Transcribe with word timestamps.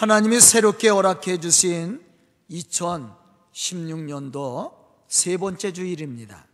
하나님이 0.00 0.40
새롭게 0.40 0.88
허락해 0.88 1.38
주신 1.40 2.02
2016년도 2.50 4.72
세 5.06 5.36
번째 5.36 5.74
주일입니다. 5.74 6.46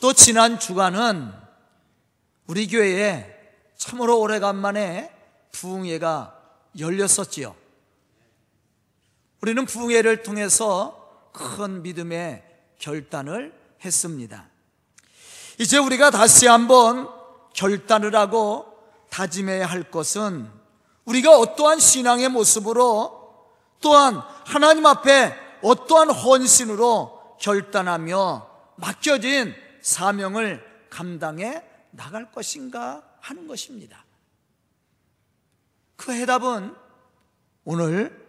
또 0.00 0.12
지난 0.12 0.60
주간은 0.60 1.32
우리 2.46 2.68
교회에 2.68 3.26
참으로 3.76 4.20
오래간만에 4.20 5.10
부흥회가 5.50 6.40
열렸었지요. 6.78 7.56
우리는 9.42 9.66
부흥회를 9.66 10.22
통해서 10.22 11.32
큰 11.32 11.82
믿음의 11.82 12.44
결단을 12.78 13.52
했습니다. 13.84 14.48
이제 15.58 15.78
우리가 15.78 16.12
다시 16.12 16.46
한번 16.46 17.08
결단을 17.52 18.14
하고 18.14 18.72
다짐해야 19.10 19.66
할 19.66 19.90
것은 19.90 20.54
우리가 21.06 21.38
어떠한 21.38 21.80
신앙의 21.80 22.28
모습으로 22.28 23.16
또한 23.80 24.20
하나님 24.44 24.86
앞에 24.86 25.34
어떠한 25.62 26.10
헌신으로 26.10 27.36
결단하며 27.40 28.48
맡겨진 28.76 29.54
사명을 29.80 30.64
감당해 30.90 31.62
나갈 31.90 32.30
것인가 32.30 33.02
하는 33.20 33.46
것입니다. 33.46 34.04
그 35.96 36.12
해답은 36.12 36.74
오늘 37.64 38.26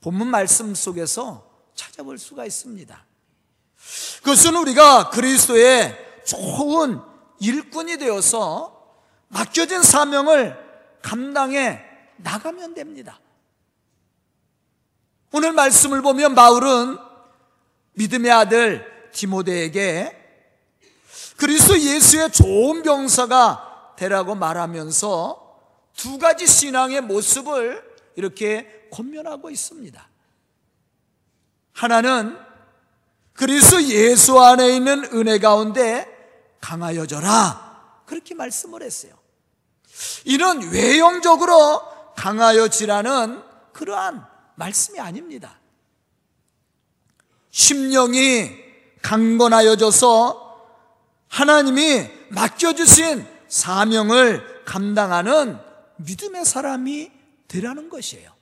본문 0.00 0.28
말씀 0.28 0.74
속에서 0.74 1.48
찾아볼 1.74 2.18
수가 2.18 2.44
있습니다. 2.44 3.06
그것은 4.18 4.56
우리가 4.56 5.10
그리스도의 5.10 5.96
좋은 6.26 7.00
일꾼이 7.40 7.98
되어서 7.98 8.96
맡겨진 9.28 9.82
사명을 9.82 10.56
감당해 11.02 11.87
나가면 12.18 12.74
됩니다. 12.74 13.18
오늘 15.32 15.52
말씀을 15.52 16.02
보면 16.02 16.34
바울은 16.34 16.98
믿음의 17.92 18.30
아들 18.30 19.10
디모데에게 19.12 20.16
그리스도 21.36 21.78
예수의 21.78 22.32
좋은 22.32 22.82
병사가 22.82 23.94
되라고 23.96 24.34
말하면서 24.34 25.48
두 25.96 26.18
가지 26.18 26.46
신앙의 26.46 27.02
모습을 27.02 27.82
이렇게 28.16 28.88
권면하고 28.92 29.50
있습니다. 29.50 30.08
하나는 31.72 32.36
그리스도 33.34 33.82
예수 33.82 34.40
안에 34.40 34.74
있는 34.74 35.04
은혜 35.12 35.38
가운데 35.38 36.06
강하여져라. 36.60 38.02
그렇게 38.06 38.34
말씀을 38.34 38.82
했어요. 38.82 39.12
이는 40.24 40.72
외형적으로 40.72 41.82
강하여 42.18 42.66
지라는 42.66 43.40
그러한 43.72 44.26
말씀이 44.56 44.98
아닙니다. 44.98 45.60
심령이 47.52 48.50
강건하여져서 49.02 50.48
하나님이 51.28 52.10
맡겨주신 52.30 53.24
사명을 53.46 54.64
감당하는 54.64 55.60
믿음의 55.98 56.44
사람이 56.44 57.12
되라는 57.46 57.88
것이에요. 57.88 58.32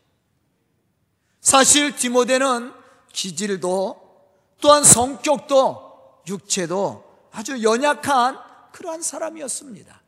사실 1.42 1.94
디모데는 1.94 2.72
기질도 3.12 4.24
또한 4.62 4.84
성격도 4.84 6.22
육체도 6.26 7.28
아주 7.30 7.62
연약한 7.62 8.38
그러한 8.72 9.02
사람이었습니다. 9.02 10.00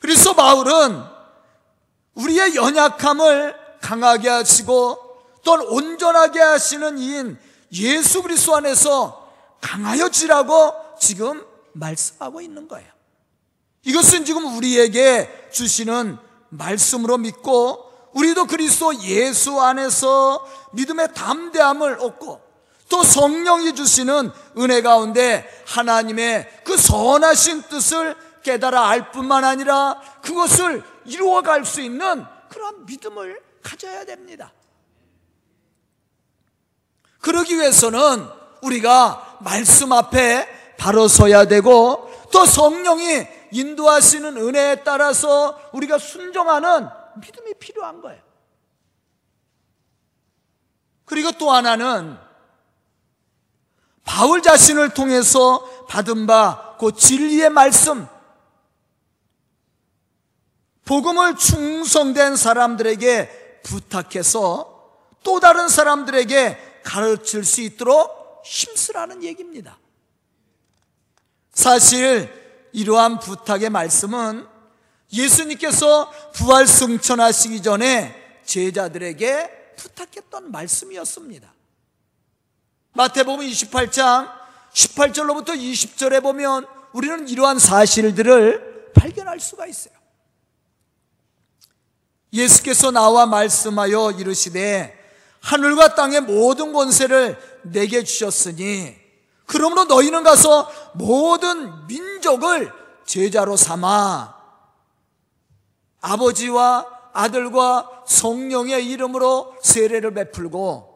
그래서 0.00 0.34
바울은 0.34 1.17
우리의 2.18 2.56
연약함을 2.56 3.54
강하게 3.80 4.28
하시고 4.28 4.98
또한 5.44 5.60
온전하게 5.66 6.40
하시는 6.40 6.98
이인 6.98 7.38
예수 7.72 8.22
그리스도 8.22 8.56
안에서 8.56 9.28
강하여지라고 9.60 10.72
지금 11.00 11.44
말씀하고 11.72 12.40
있는 12.40 12.66
거예요. 12.68 12.88
이것은 13.84 14.24
지금 14.24 14.56
우리에게 14.56 15.48
주시는 15.52 16.18
말씀으로 16.50 17.18
믿고 17.18 17.88
우리도 18.12 18.46
그리스도 18.46 18.94
예수 19.02 19.60
안에서 19.60 20.46
믿음의 20.72 21.14
담대함을 21.14 21.98
얻고 22.00 22.40
또 22.88 23.04
성령이 23.04 23.74
주시는 23.74 24.30
은혜 24.58 24.82
가운데 24.82 25.46
하나님의 25.66 26.62
그 26.64 26.76
선하신 26.76 27.62
뜻을 27.64 28.16
깨달아 28.42 28.88
알 28.88 29.12
뿐만 29.12 29.44
아니라 29.44 30.00
그것을 30.22 30.82
이루어 31.08 31.42
갈 31.42 31.64
수 31.64 31.80
있는 31.80 32.24
그런 32.48 32.86
믿음을 32.86 33.42
가져야 33.62 34.04
됩니다. 34.04 34.52
그러기 37.20 37.56
위해서는 37.56 38.26
우리가 38.62 39.38
말씀 39.40 39.92
앞에 39.92 40.76
바로 40.78 41.08
서야 41.08 41.46
되고 41.46 42.10
또 42.32 42.46
성령이 42.46 43.26
인도하시는 43.50 44.36
은혜에 44.36 44.82
따라서 44.84 45.58
우리가 45.72 45.98
순종하는 45.98 46.88
믿음이 47.16 47.54
필요한 47.54 48.00
거예요. 48.00 48.22
그리고 51.04 51.32
또 51.32 51.50
하나는 51.50 52.16
바울 54.04 54.42
자신을 54.42 54.90
통해서 54.90 55.86
받은 55.88 56.26
바 56.26 56.68
그 56.78 56.92
진리의 56.92 57.50
말씀, 57.50 58.06
복음을 60.88 61.36
충성된 61.36 62.36
사람들에게 62.36 63.60
부탁해서 63.62 65.10
또 65.22 65.38
다른 65.38 65.68
사람들에게 65.68 66.80
가르칠 66.82 67.44
수 67.44 67.60
있도록 67.60 68.40
힘쓰라는 68.42 69.22
얘기입니다. 69.22 69.78
사실 71.52 72.32
이러한 72.72 73.18
부탁의 73.18 73.68
말씀은 73.68 74.46
예수님께서 75.12 76.10
부활 76.32 76.66
승천하시기 76.66 77.62
전에 77.62 78.40
제자들에게 78.46 79.74
부탁했던 79.76 80.50
말씀이었습니다. 80.50 81.52
마태복음 82.94 83.46
28장 83.46 84.32
18절로부터 84.72 85.48
20절에 85.48 86.22
보면 86.22 86.66
우리는 86.94 87.28
이러한 87.28 87.58
사실들을 87.58 88.92
발견할 88.94 89.38
수가 89.38 89.66
있어요. 89.66 89.97
예수께서 92.32 92.90
나와 92.90 93.26
말씀하여 93.26 94.12
이르시되 94.12 94.94
하늘과 95.40 95.94
땅의 95.94 96.22
모든 96.22 96.72
권세를 96.72 97.38
내게 97.62 98.04
주셨으니 98.04 98.96
그러므로 99.46 99.84
너희는 99.84 100.22
가서 100.22 100.70
모든 100.94 101.86
민족을 101.86 102.72
제자로 103.06 103.56
삼아 103.56 104.36
아버지와 106.00 106.86
아들과 107.12 108.02
성령의 108.06 108.86
이름으로 108.86 109.56
세례를 109.62 110.14
베풀고 110.14 110.88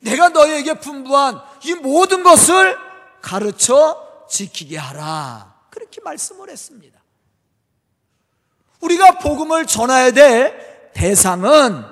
내가 0.00 0.28
너희에게 0.28 0.74
분부한 0.80 1.40
이 1.64 1.74
모든 1.74 2.22
것을 2.22 2.76
가르쳐 3.22 4.26
지키게 4.28 4.76
하라. 4.76 5.54
그렇게 5.70 6.00
말씀을 6.02 6.50
했습니다. 6.50 6.93
우리가 8.84 9.18
복음을 9.18 9.66
전해야 9.66 10.10
될 10.10 10.92
대상은 10.92 11.84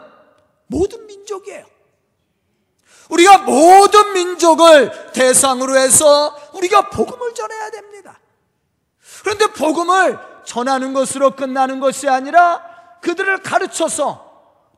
모든 0.67 1.07
민족이에요. 1.07 1.67
우리가 3.09 3.39
모든 3.39 4.13
민족을 4.15 5.13
대상으로 5.13 5.77
해서 5.77 6.37
우리가 6.55 6.91
복음을 6.91 7.35
전해야 7.35 7.71
됩니다. 7.71 8.19
그런데 9.23 9.47
복음을 9.49 10.19
전하는 10.45 10.93
것으로 10.93 11.33
끝나는 11.37 11.81
것이 11.81 12.09
아니라 12.09 12.63
그들을 13.01 13.39
가르쳐서 13.43 14.31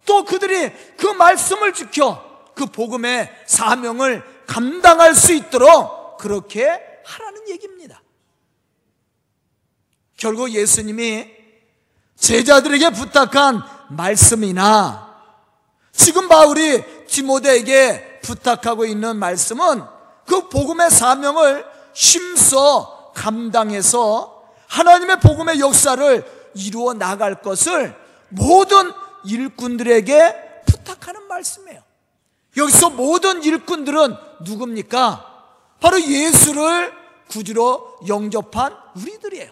또 0.04 0.24
그들이 0.24 0.72
그 0.96 1.06
말씀을 1.06 1.72
지켜 1.72 2.22
그 2.54 2.66
복음의 2.66 3.30
사명을 3.46 4.22
감당할 4.46 5.14
수 5.14 5.32
있도록 5.32 6.18
그렇게 6.18 6.80
하라는 7.04 7.48
얘기입니다. 7.48 8.02
결국 10.16 10.50
예수님이 10.50 11.43
제자들에게 12.16 12.90
부탁한 12.90 13.62
말씀이나 13.90 15.14
지금 15.92 16.28
바울이 16.28 17.06
디모데에게 17.06 18.20
부탁하고 18.22 18.84
있는 18.84 19.16
말씀은 19.16 19.82
그 20.26 20.48
복음의 20.48 20.90
사명을 20.90 21.64
힘써 21.94 23.12
감당해서 23.14 24.42
하나님의 24.68 25.20
복음의 25.20 25.60
역사를 25.60 26.50
이루어 26.54 26.94
나갈 26.94 27.42
것을 27.42 27.94
모든 28.28 28.92
일꾼들에게 29.24 30.62
부탁하는 30.66 31.28
말씀이에요. 31.28 31.80
여기서 32.56 32.90
모든 32.90 33.42
일꾼들은 33.42 34.16
누굽니까? 34.40 35.32
바로 35.80 36.00
예수를 36.00 36.92
구주로 37.28 37.98
영접한 38.06 38.76
우리들이에요. 38.96 39.50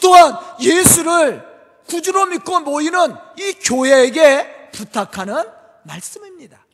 또한 0.00 0.36
예수를 0.60 1.49
구주로 1.90 2.26
믿고 2.26 2.60
모이는 2.60 3.16
이 3.36 3.52
교회에게 3.62 4.70
부탁하는 4.72 5.44
말씀입니다. 5.82 6.64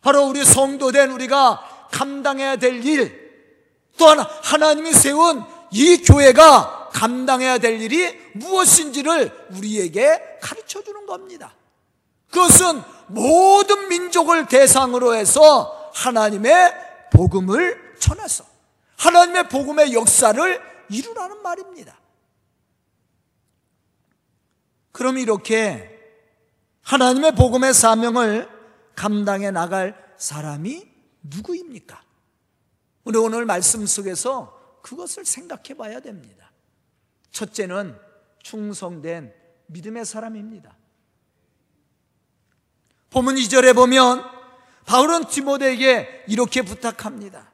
바로 0.00 0.26
우리 0.26 0.44
성도된 0.44 1.10
우리가 1.10 1.88
감당해야 1.90 2.56
될 2.56 2.84
일, 2.84 3.28
또한 3.98 4.20
하나님이 4.20 4.92
세운 4.92 5.44
이 5.72 5.98
교회가 5.98 6.90
감당해야 6.92 7.58
될 7.58 7.80
일이 7.80 8.16
무엇인지를 8.34 9.48
우리에게 9.56 10.38
가르쳐 10.40 10.82
주는 10.82 11.04
겁니다. 11.04 11.54
그것은 12.30 12.82
모든 13.08 13.88
민족을 13.88 14.46
대상으로 14.46 15.14
해서 15.14 15.90
하나님의 15.94 16.74
복음을 17.12 17.96
전해서 17.98 18.44
하나님의 18.96 19.48
복음의 19.48 19.92
역사를 19.94 20.62
이루라는 20.90 21.42
말입니다. 21.42 21.97
그럼 24.98 25.16
이렇게 25.16 25.96
하나님의 26.82 27.36
복음의 27.36 27.72
사명을 27.72 28.48
감당해 28.96 29.52
나갈 29.52 29.94
사람이 30.16 30.88
누구입니까? 31.22 32.02
우리 33.04 33.16
오늘 33.16 33.44
말씀 33.44 33.86
속에서 33.86 34.80
그것을 34.82 35.24
생각해 35.24 35.74
봐야 35.76 36.00
됩니다. 36.00 36.50
첫째는 37.30 37.96
충성된 38.42 39.32
믿음의 39.66 40.04
사람입니다. 40.04 40.76
본문 43.10 43.36
2절에 43.36 43.76
보면 43.76 44.24
바울은 44.84 45.26
디모데에게 45.26 46.24
이렇게 46.26 46.62
부탁합니다. 46.62 47.52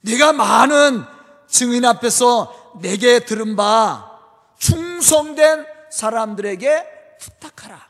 네가 0.00 0.32
많은 0.32 1.04
증인 1.46 1.84
앞에서 1.84 2.78
내게 2.80 3.18
들은 3.26 3.54
바 3.54 4.07
충성된 4.98 5.64
사람들에게 5.90 7.16
부탁하라. 7.20 7.88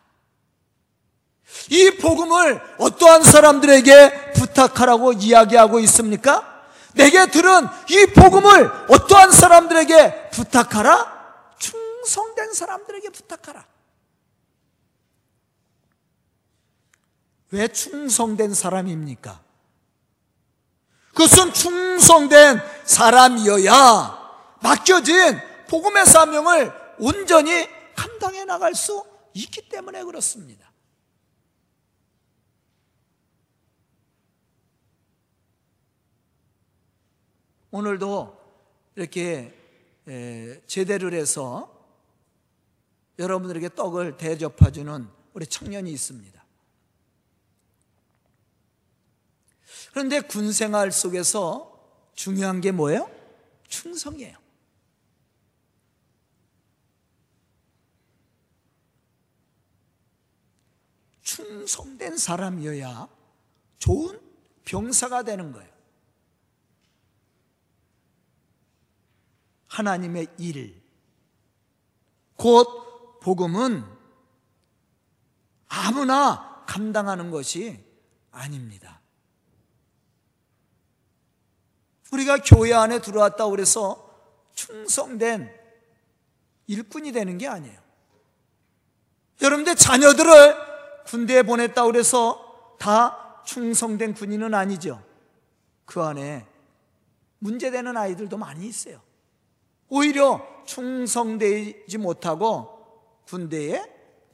이 1.70 1.90
복음을 1.99 2.60
어떠한 2.78 3.22
사람들에게 3.22 4.32
부탁하라고 4.32 5.12
이야기하고 5.12 5.81
있습니까? 5.81 6.66
내게 6.94 7.26
들은 7.26 7.66
이 7.88 8.06
복음을 8.14 8.70
어떠한 8.90 9.32
사람들에게 9.32 10.31
부탁하라? 10.31 11.19
충성된 11.58 12.52
사람들에게 12.52 13.08
부탁하라. 13.10 13.64
왜 17.50 17.69
충성된 17.69 18.52
사람입니까? 18.52 19.40
그것은 21.14 21.52
충성된 21.52 22.60
사람이어야 22.84 24.19
맡겨진 24.60 25.40
복음의 25.69 26.06
사명을 26.06 26.88
온전히 27.00 27.68
감당해 27.94 28.44
나갈 28.44 28.74
수 28.74 29.04
있기 29.34 29.68
때문에 29.68 30.04
그렇습니다. 30.04 30.72
오늘도 37.70 38.36
이렇게 38.96 39.54
제대를 40.66 41.12
해서 41.12 41.74
여러분들에게 43.18 43.74
떡을 43.74 44.16
대접해주는 44.16 45.08
우리 45.34 45.46
청년이 45.46 45.92
있습니다. 45.92 46.44
그런데 49.90 50.20
군 50.20 50.52
생활 50.52 50.92
속에서 50.92 51.78
중요한 52.14 52.60
게 52.60 52.72
뭐예요? 52.72 53.10
충성이에요. 53.68 54.47
충성된 61.28 62.16
사람이어야 62.16 63.06
좋은 63.78 64.19
병사가 64.64 65.25
되는 65.25 65.52
거예요. 65.52 65.70
하나님의 69.66 70.28
일, 70.38 70.82
곧 72.34 73.20
복음은 73.20 73.84
아무나 75.69 76.64
감당하는 76.66 77.31
것이 77.31 77.84
아닙니다. 78.31 79.02
우리가 82.10 82.38
교회 82.38 82.72
안에 82.72 83.02
들어왔다고 83.02 83.50
그래서 83.50 84.19
충성된 84.54 85.54
일꾼이 86.69 87.12
되는 87.12 87.36
게 87.36 87.46
아니에요. 87.46 87.78
여러분들 89.42 89.76
자녀들을 89.76 90.77
군대에 91.08 91.43
보냈다고 91.43 91.90
그래서 91.90 92.76
다 92.78 93.43
충성된 93.46 94.12
군인은 94.12 94.52
아니죠. 94.52 95.02
그 95.87 96.02
안에 96.02 96.46
문제되는 97.38 97.96
아이들도 97.96 98.37
많이 98.37 98.66
있어요. 98.66 99.00
오히려 99.88 100.46
충성되지 100.66 101.96
못하고 101.96 103.22
군대에 103.26 103.82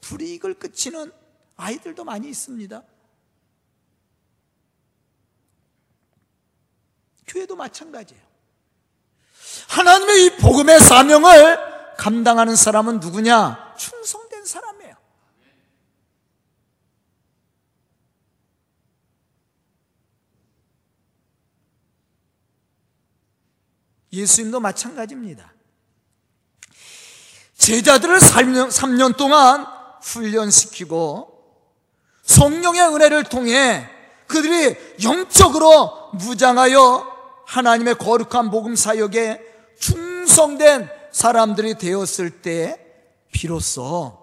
불이익을 0.00 0.58
끼치는 0.58 1.12
아이들도 1.56 2.02
많이 2.02 2.28
있습니다. 2.28 2.82
교회도 7.28 7.54
마찬가지예요. 7.54 8.22
하나님의 9.68 10.24
이 10.24 10.36
복음의 10.38 10.80
사명을 10.80 11.96
감당하는 11.96 12.56
사람은 12.56 12.98
누구냐? 12.98 13.74
충성된 13.78 14.44
사람이에요. 14.44 15.04
예수님도 24.14 24.60
마찬가지입니다. 24.60 25.52
제자들을 27.56 28.18
3년, 28.18 28.68
3년 28.68 29.16
동안 29.16 29.66
훈련시키고 30.02 31.34
성령의 32.22 32.82
은혜를 32.82 33.24
통해 33.24 33.88
그들이 34.26 34.76
영적으로 35.02 36.10
무장하여 36.14 37.14
하나님의 37.46 37.96
거룩한 37.96 38.50
복음 38.50 38.74
사역에 38.74 39.40
충성된 39.78 40.88
사람들이 41.12 41.74
되었을 41.78 42.42
때 42.42 42.80
비로소 43.32 44.18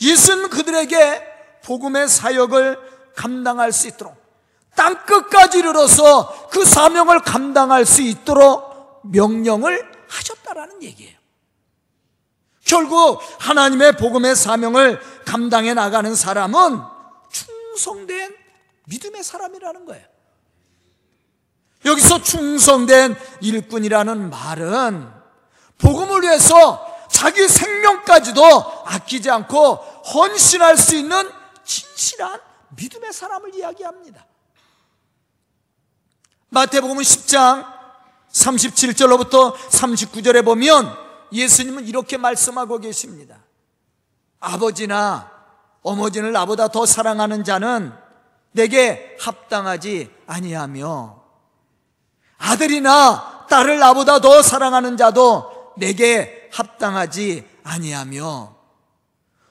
예수는 0.00 0.50
그들에게 0.50 1.22
복음의 1.64 2.08
사역을 2.08 2.78
감당할 3.16 3.72
수 3.72 3.88
있도록 3.88 4.23
땅 4.74 5.04
끝까지 5.06 5.58
이르러서 5.58 6.48
그 6.50 6.64
사명을 6.64 7.20
감당할 7.20 7.86
수 7.86 8.02
있도록 8.02 9.00
명령을 9.04 9.90
하셨다라는 10.08 10.82
얘기예요. 10.82 11.14
결국 12.64 13.20
하나님의 13.38 13.96
복음의 13.96 14.34
사명을 14.34 15.00
감당해 15.24 15.74
나가는 15.74 16.14
사람은 16.14 16.80
충성된 17.30 18.34
믿음의 18.86 19.22
사람이라는 19.22 19.84
거예요. 19.84 20.04
여기서 21.84 22.22
충성된 22.22 23.16
일꾼이라는 23.42 24.30
말은 24.30 25.10
복음을 25.78 26.22
위해서 26.22 26.94
자기 27.10 27.46
생명까지도 27.46 28.42
아끼지 28.86 29.30
않고 29.30 29.74
헌신할 29.74 30.76
수 30.78 30.96
있는 30.96 31.30
진실한 31.64 32.40
믿음의 32.70 33.12
사람을 33.12 33.54
이야기합니다. 33.54 34.26
마태복음 36.54 36.98
10장 36.98 37.66
37절로부터 38.30 39.54
39절에 39.56 40.44
보면 40.44 40.96
예수님은 41.32 41.84
이렇게 41.84 42.16
말씀하고 42.16 42.78
계십니다. 42.78 43.38
아버지나 44.38 45.32
어머니를 45.82 46.30
나보다 46.30 46.68
더 46.68 46.86
사랑하는 46.86 47.42
자는 47.42 47.92
내게 48.52 49.16
합당하지 49.20 50.14
아니하며 50.28 51.24
아들이나 52.38 53.46
딸을 53.50 53.80
나보다 53.80 54.20
더 54.20 54.40
사랑하는 54.40 54.96
자도 54.96 55.74
내게 55.76 56.48
합당하지 56.52 57.48
아니하며 57.64 58.54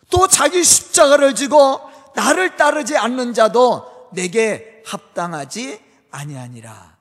또 0.09 0.27
자기 0.29 0.63
십자가를 0.63 1.35
지고 1.35 1.81
나를 2.15 2.55
따르지 2.55 2.95
않는 2.95 3.33
자도 3.33 4.09
내게 4.13 4.81
합당하지 4.85 5.81
아니하니라. 6.11 6.92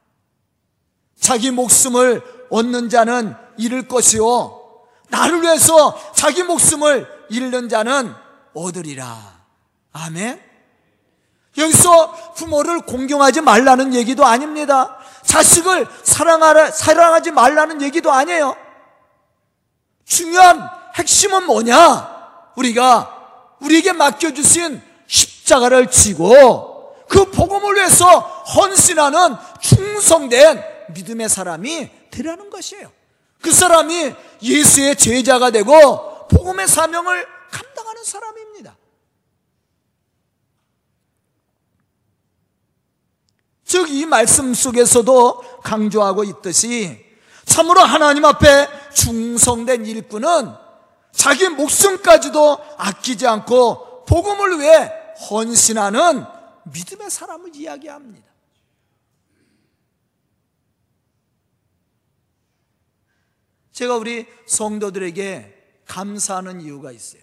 자기 1.22 1.52
목숨을 1.52 2.20
얻는 2.50 2.90
자는 2.90 3.34
잃을 3.56 3.86
것이요 3.86 4.60
나를 5.08 5.42
위해서 5.42 5.96
자기 6.14 6.42
목숨을 6.42 7.06
잃는 7.30 7.68
자는 7.68 8.12
얻으리라. 8.54 9.16
아멘. 9.92 10.42
여기서 11.56 12.34
부모를 12.34 12.80
공경하지 12.80 13.40
말라는 13.42 13.94
얘기도 13.94 14.24
아닙니다. 14.26 14.98
자식을 15.22 15.86
사랑하라, 16.02 16.72
사랑하지 16.72 17.30
말라는 17.30 17.82
얘기도 17.82 18.10
아니에요. 18.10 18.56
중요한 20.04 20.68
핵심은 20.96 21.46
뭐냐? 21.46 22.50
우리가 22.56 23.56
우리에게 23.60 23.92
맡겨주신 23.92 24.82
십자가를 25.06 25.90
지고 25.90 26.96
그 27.08 27.30
복음을 27.30 27.76
위해서 27.76 28.18
헌신하는 28.56 29.36
충성된 29.60 30.71
믿음의 30.92 31.28
사람이 31.28 31.90
되라는 32.10 32.50
것이에요. 32.50 32.90
그 33.40 33.50
사람이 33.50 34.14
예수의 34.42 34.96
제자가 34.96 35.50
되고 35.50 36.28
복음의 36.28 36.68
사명을 36.68 37.26
감당하는 37.50 38.04
사람입니다. 38.04 38.76
즉, 43.64 43.90
이 43.90 44.06
말씀 44.06 44.52
속에서도 44.52 45.60
강조하고 45.62 46.24
있듯이 46.24 47.04
참으로 47.44 47.80
하나님 47.80 48.24
앞에 48.24 48.68
충성된 48.94 49.86
일꾼은 49.86 50.52
자기 51.12 51.48
목숨까지도 51.48 52.58
아끼지 52.78 53.26
않고 53.26 54.04
복음을 54.04 54.60
위해 54.60 54.90
헌신하는 55.30 56.24
믿음의 56.64 57.10
사람을 57.10 57.54
이야기합니다. 57.54 58.31
제가 63.72 63.96
우리 63.96 64.26
성도들에게 64.46 65.82
감사하는 65.86 66.60
이유가 66.60 66.92
있어요. 66.92 67.22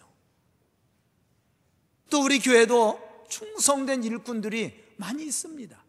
또 2.09 2.23
우리 2.23 2.39
교회도 2.39 3.25
충성된 3.29 4.03
일꾼들이 4.03 4.95
많이 4.97 5.23
있습니다. 5.23 5.85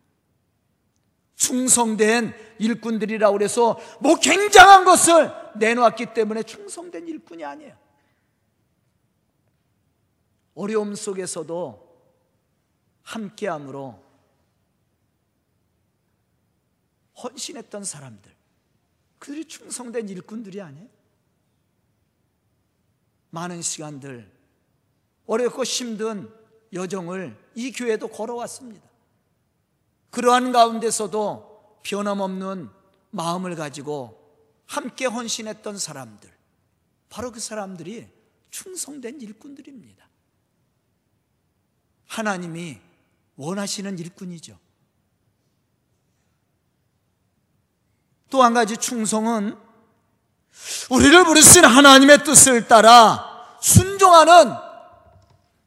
충성된 1.35 2.35
일꾼들이라고 2.59 3.33
그래서 3.33 3.81
뭐 4.01 4.17
굉장한 4.17 4.85
것을 4.85 5.33
내놓았기 5.57 6.13
때문에 6.13 6.43
충성된 6.43 7.09
일꾼이 7.09 7.45
아니에요. 7.45 7.77
어려움 10.55 10.95
속에서도 10.95 11.89
함께함으로 13.03 14.11
헌신했던 17.23 17.85
사람들, 17.85 18.35
그들이 19.21 19.45
충성된 19.45 20.09
일꾼들이 20.09 20.61
아니에요. 20.61 20.89
많은 23.31 23.63
시간들, 23.63 24.29
어렵고 25.27 25.63
힘든 25.63 26.29
여정을 26.73 27.39
이 27.55 27.71
교회도 27.71 28.09
걸어왔습니다. 28.09 28.89
그러한 30.11 30.51
가운데서도 30.51 31.81
변함없는 31.85 32.71
마음을 33.11 33.55
가지고 33.55 34.19
함께 34.67 35.05
헌신했던 35.05 35.79
사람들, 35.79 36.33
바로 37.09 37.31
그 37.31 37.41
사람들이 37.41 38.09
충성된 38.51 39.21
일꾼들입니다. 39.21 40.09
하나님이 42.07 42.81
원하시는 43.37 43.99
일꾼이죠. 43.99 44.59
또 48.31 48.43
한 48.43 48.55
가지 48.55 48.77
충성은 48.77 49.57
우리를 50.89 51.25
부르신 51.25 51.65
하나님의 51.65 52.25
뜻을 52.25 52.69
따라 52.69 53.29
순종하는 53.61 54.55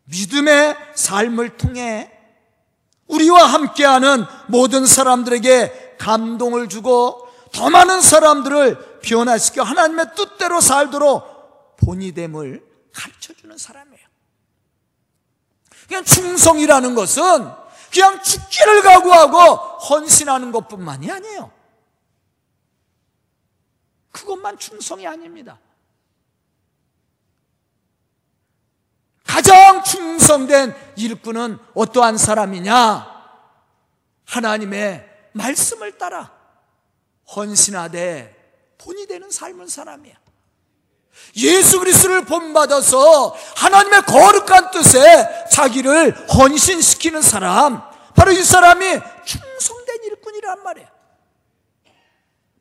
믿음의 0.06 0.76
삶을 0.96 1.58
통해 1.58 2.12
우리와 3.08 3.46
함께하는 3.46 4.26
모든 4.48 4.86
사람들에게 4.86 5.98
감동을 6.00 6.70
주고 6.70 7.28
더 7.52 7.70
많은 7.70 8.02
사람들을 8.02 9.00
변화시켜 9.02 9.64
하나님의 9.64 10.08
뜻대로 10.16 10.60
살도록 10.60 11.78
본이됨을 11.78 12.64
가르쳐 12.94 13.34
주는 13.34 13.58
사람이에요. 13.58 14.08
그냥 15.88 16.04
충성이라는 16.04 16.96
것은 16.96 17.52
그냥 17.92 18.24
죽기를 18.24 18.82
각오하고 18.82 19.38
헌신하는 19.90 20.52
것뿐만이 20.52 21.12
아니에요. 21.12 21.52
그것만 24.24 24.58
충성이 24.58 25.06
아닙니다. 25.06 25.60
가장 29.26 29.84
충성된 29.84 30.76
일꾼은 30.96 31.58
어떠한 31.74 32.18
사람이냐? 32.18 33.12
하나님의 34.26 35.10
말씀을 35.34 35.98
따라 35.98 36.32
헌신하되 37.36 38.76
본이 38.78 39.08
되는 39.08 39.30
삶을 39.30 39.70
사람이야. 39.70 40.16
예수 41.38 41.80
그리스도를 41.80 42.26
본받아서 42.26 43.36
하나님의 43.56 44.04
거룩한 44.04 44.72
뜻에 44.72 45.48
자기를 45.52 46.28
헌신시키는 46.30 47.22
사람, 47.22 47.82
바로 48.16 48.32
이 48.32 48.44
사람이 48.44 48.86
충성된 49.26 50.04
일꾼이란 50.04 50.64
말이야. 50.64 50.93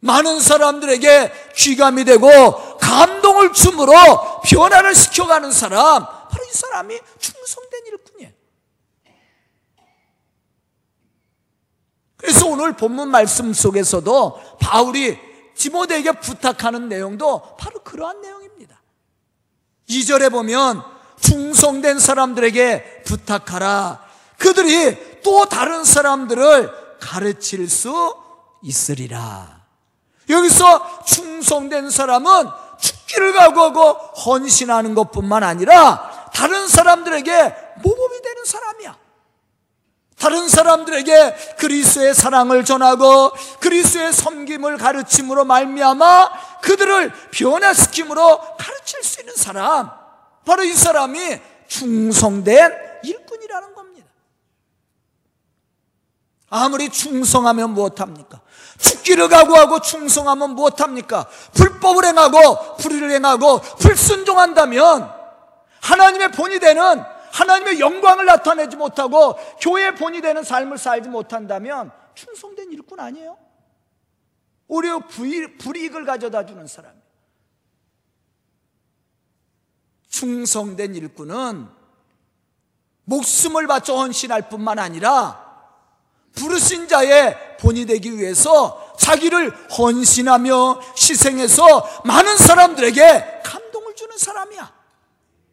많은 0.02 0.40
사람들에게 0.40 1.52
귀감이 1.56 2.04
되고 2.04 2.28
감동을 2.78 3.52
줌으로 3.52 3.92
변화를 4.44 4.94
시켜가는 4.97 5.52
사람, 5.52 6.04
바로 6.04 6.44
이 6.44 6.52
사람이 6.52 6.99
충성된 7.18 7.87
일꾼이에요. 7.87 8.32
그래서 12.16 12.47
오늘 12.47 12.73
본문 12.73 13.11
말씀 13.11 13.52
속에서도 13.52 14.59
바울이 14.61 15.18
디모데에게 15.54 16.12
부탁하는 16.12 16.88
내용도 16.88 17.56
바로 17.56 17.82
그러한 17.85 18.21
내용입니다. 18.21 18.82
2절에 19.88 20.32
보면 20.32 20.82
충성된 21.21 22.00
사람들에게 22.00 23.04
부탁하라. 23.04 24.04
그들이 24.38 25.21
또 25.23 25.47
다른 25.47 25.85
사람들을 25.85 26.99
가르칠 26.99 27.68
수 27.68 28.16
있으리라. 28.62 29.62
여기서 30.32 31.04
충성된 31.04 31.90
사람은 31.90 32.48
죽기를 32.80 33.32
각오하고 33.32 33.92
헌신하는 33.92 34.94
것뿐만 34.94 35.42
아니라 35.44 36.30
다른 36.34 36.66
사람들에게 36.66 37.56
모범이 37.82 38.22
되는 38.22 38.44
사람이야. 38.44 39.02
다른 40.18 40.48
사람들에게 40.48 41.56
그리스의 41.58 42.14
사랑을 42.14 42.64
전하고 42.64 43.32
그리스의 43.58 44.12
섬김을 44.12 44.76
가르침으로 44.78 45.44
말미암아 45.44 46.60
그들을 46.60 47.12
변화시킴으로 47.32 48.56
가르칠 48.56 49.02
수 49.02 49.20
있는 49.20 49.34
사람 49.34 49.90
바로 50.44 50.62
이 50.62 50.72
사람이 50.72 51.40
충성된 51.66 52.72
일꾼이라는 53.02 53.74
겁니다. 53.74 54.08
아무리 56.48 56.88
충성하면 56.88 57.70
무엇합니까? 57.70 58.40
죽기를 58.82 59.28
각오하고 59.28 59.80
충성하면 59.80 60.50
무엇합니까? 60.56 61.26
불법을 61.54 62.04
행하고 62.04 62.76
불의를 62.76 63.12
행하고 63.12 63.60
불순종한다면 63.78 65.10
하나님의 65.80 66.32
본이 66.32 66.58
되는 66.58 67.02
하나님의 67.32 67.80
영광을 67.80 68.26
나타내지 68.26 68.76
못하고 68.76 69.36
교회의 69.60 69.94
본이 69.94 70.20
되는 70.20 70.42
삶을 70.42 70.78
살지 70.78 71.08
못한다면 71.08 71.90
충성된 72.14 72.72
일꾼 72.72 73.00
아니에요? 73.00 73.38
오히려 74.68 74.98
불이익을 74.98 76.04
가져다 76.04 76.44
주는 76.44 76.66
사람. 76.66 76.92
충성된 80.08 80.94
일꾼은 80.94 81.68
목숨을 83.04 83.66
바쳐 83.66 83.96
헌신할 83.96 84.48
뿐만 84.48 84.78
아니라 84.78 85.41
부르신 86.34 86.88
자의 86.88 87.36
본이 87.58 87.86
되기 87.86 88.16
위해서 88.18 88.94
자기를 88.98 89.50
헌신하며 89.76 90.80
희생해서 90.96 92.02
많은 92.04 92.36
사람들에게 92.36 93.40
감동을 93.44 93.94
주는 93.94 94.16
사람이야. 94.16 94.72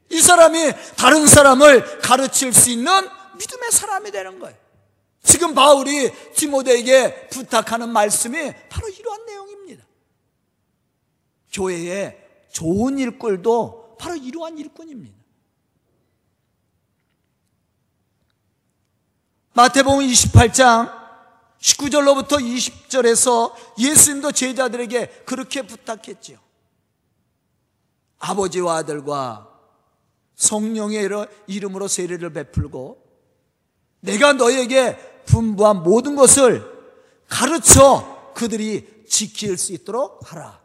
이 0.10 0.22
사람이 0.22 0.72
다른 0.98 1.28
사람을 1.28 2.00
가르칠 2.00 2.54
수 2.54 2.70
있는 2.70 2.92
믿음의 3.38 3.72
사람이 3.72 4.12
되는 4.12 4.40
거예요. 4.40 4.56
지금 5.24 5.54
바울이 5.54 6.12
디모데에게 6.34 7.28
부탁하는 7.30 7.90
말씀이 7.90 8.54
바로 8.70 8.90
이러한 8.90 9.26
내용입니다. 9.26 9.86
교회의 11.54 12.18
좋은 12.52 12.98
일꾼도 12.98 13.98
바로 14.00 14.16
이러한 14.16 14.58
일꾼입니다. 14.58 15.19
마태복음 19.54 20.06
28장 20.06 21.00
19절로부터 21.60 22.40
20절에서 22.40 23.54
예수님도 23.78 24.32
제자들에게 24.32 25.24
그렇게 25.26 25.62
부탁했지요. 25.62 26.38
아버지와 28.20 28.78
아들과 28.78 29.48
성령의 30.36 31.10
이름으로 31.48 31.88
세례를 31.88 32.32
베풀고 32.32 33.04
내가 34.02 34.34
너에게 34.34 34.98
분부한 35.26 35.84
모든 35.84 36.16
것을 36.16 36.66
가르쳐 37.28 38.32
그들이 38.34 39.06
지킬 39.08 39.58
수 39.58 39.74
있도록 39.74 40.32
하라. 40.32 40.60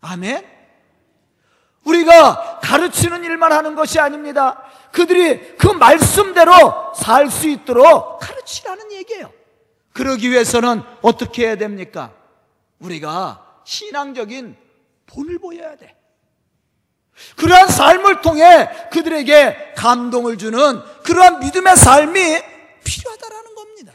아멘. 0.00 0.44
우리가 1.84 2.60
가르치는 2.62 3.24
일만 3.24 3.52
하는 3.52 3.74
것이 3.74 3.98
아닙니다. 3.98 4.62
그들이 4.96 5.56
그 5.58 5.66
말씀대로 5.66 6.94
살 6.96 7.30
수 7.30 7.46
있도록 7.48 8.18
가르치라는 8.18 8.92
얘기예요. 8.92 9.30
그러기 9.92 10.30
위해서는 10.30 10.82
어떻게 11.02 11.46
해야 11.46 11.56
됩니까? 11.56 12.12
우리가 12.78 13.60
신앙적인 13.64 14.56
본을 15.04 15.38
보여야 15.38 15.76
돼. 15.76 15.94
그러한 17.36 17.68
삶을 17.68 18.22
통해 18.22 18.70
그들에게 18.90 19.74
감동을 19.76 20.38
주는 20.38 20.82
그러한 21.02 21.40
믿음의 21.40 21.76
삶이 21.76 22.42
필요하다라는 22.84 23.54
겁니다. 23.54 23.92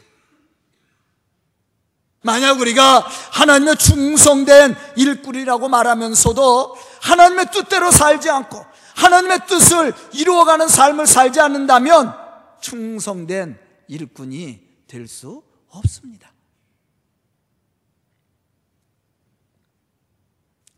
만약 2.20 2.60
우리가 2.60 3.04
하나님의 3.32 3.76
충성된 3.76 4.76
일꾼이라고 4.94 5.68
말하면서도 5.68 6.76
하나님의 7.00 7.46
뜻대로 7.50 7.90
살지 7.90 8.30
않고 8.30 8.71
하나님의 8.96 9.46
뜻을 9.46 9.92
이루어가는 10.14 10.68
삶을 10.68 11.06
살지 11.06 11.40
않는다면 11.40 12.14
충성된 12.60 13.58
일꾼이 13.88 14.60
될 14.86 15.08
수 15.08 15.42
없습니다. 15.68 16.32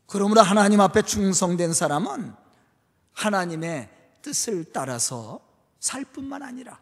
그러므로 0.07 0.43
하나님 0.43 0.81
앞에 0.81 1.03
충성된 1.03 1.73
사람은 1.73 2.33
하나님의 3.13 3.91
뜻을 4.23 4.65
따라서 4.73 5.41
살 5.81 6.05
뿐만 6.05 6.43
아니라 6.43 6.81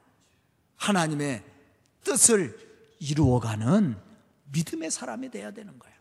하나님의 0.76 1.42
뜻을 2.04 2.58
이루어가는 2.98 3.96
믿음의 4.52 4.90
사람이 4.90 5.30
되어야 5.30 5.52
되는 5.52 5.78
거예요. 5.78 5.96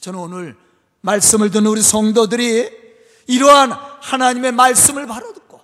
저는 0.00 0.18
오늘 0.18 0.56
말씀을 1.02 1.50
듣는 1.50 1.70
우리 1.70 1.80
성도들이 1.80 2.83
이러한 3.26 3.72
하나님의 3.72 4.52
말씀을 4.52 5.06
바로 5.06 5.32
듣고 5.32 5.60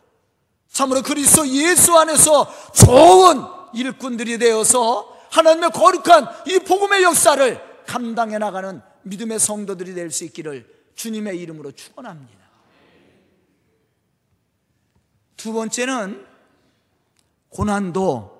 참으로 0.71 1.02
그리스도 1.02 1.47
예수 1.49 1.97
안에서 1.97 2.52
좋은 2.73 3.45
일꾼들이 3.75 4.38
되어서 4.38 5.17
하나님의 5.31 5.71
거룩한 5.71 6.26
이 6.47 6.59
복음의 6.61 7.02
역사를 7.02 7.85
감당해 7.87 8.38
나가는 8.38 8.81
믿음의 9.02 9.38
성도들이 9.38 9.95
될 9.95 10.11
수 10.11 10.25
있기를 10.25 10.67
주님의 10.95 11.38
이름으로 11.38 11.73
축원합니다. 11.73 12.40
두 15.37 15.52
번째는 15.52 16.26
고난도 17.49 18.38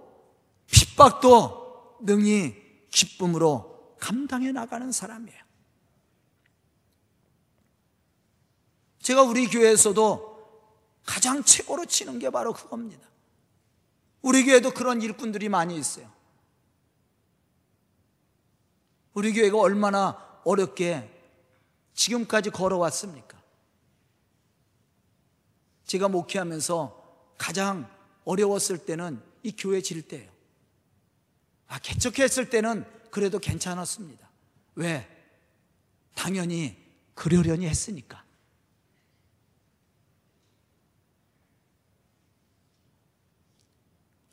핍박도 0.67 1.97
능히 2.03 2.55
기쁨으로 2.91 3.97
감당해 3.99 4.53
나가는 4.53 4.91
사람이에요. 4.93 5.50
제가 9.00 9.23
우리 9.23 9.47
교회에서도 9.47 10.30
가장 11.04 11.42
최고로 11.42 11.87
치는 11.87 12.19
게 12.19 12.30
바로 12.30 12.52
그겁니다. 12.52 13.09
우리 14.23 14.45
교회도 14.45 14.73
그런 14.73 15.00
일꾼들이 15.00 15.49
많이 15.49 15.76
있어요. 15.76 16.11
우리 19.14 19.33
교회가 19.33 19.59
얼마나 19.59 20.40
어렵게 20.45 21.11
지금까지 21.95 22.50
걸어왔습니까? 22.50 23.40
제가 25.87 26.09
목회하면서 26.09 27.35
가장 27.37 27.90
어려웠을 28.25 28.78
때는 28.78 29.21
이 29.42 29.52
교회 29.57 29.80
질 29.80 30.02
때예요. 30.02 30.30
아, 31.66 31.78
개척했을 31.78 32.50
때는 32.50 32.85
그래도 33.11 33.38
괜찮았습니다. 33.38 34.28
왜? 34.76 35.09
당연히 36.14 36.76
그러려니 37.14 37.66
했으니까. 37.66 38.25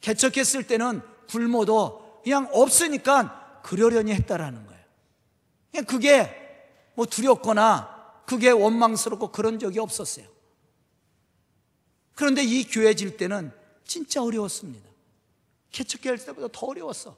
개척했을 0.07 0.63
때는 0.65 1.01
굶어도 1.27 2.21
그냥 2.23 2.47
없으니까 2.53 3.61
그러려니 3.63 4.13
했다라는 4.13 4.65
거예요. 4.65 4.83
그냥 5.71 5.85
그게 5.85 6.91
뭐 6.95 7.05
두렵거나 7.05 8.23
그게 8.25 8.49
원망스럽고 8.49 9.31
그런 9.33 9.59
적이 9.59 9.79
없었어요. 9.79 10.25
그런데 12.15 12.41
이 12.43 12.63
교회 12.63 12.93
질 12.93 13.17
때는 13.17 13.51
진짜 13.83 14.23
어려웠습니다. 14.23 14.89
개척할 15.71 16.17
때보다 16.17 16.47
더 16.51 16.67
어려웠어. 16.67 17.15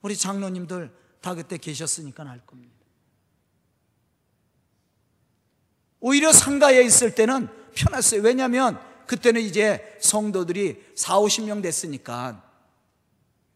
우리 0.00 0.16
장로님들 0.16 0.90
다 1.20 1.34
그때 1.34 1.58
계셨으니까 1.58 2.28
알 2.28 2.44
겁니다. 2.46 2.72
오히려 6.00 6.32
상가에 6.32 6.82
있을 6.82 7.14
때는 7.14 7.48
편했어요. 7.74 8.22
왜냐하면 8.22 8.80
그때는 9.06 9.42
이제 9.42 9.91
성도들이 10.02 10.92
4, 10.96 11.18
50명 11.20 11.62
됐으니까 11.62 12.50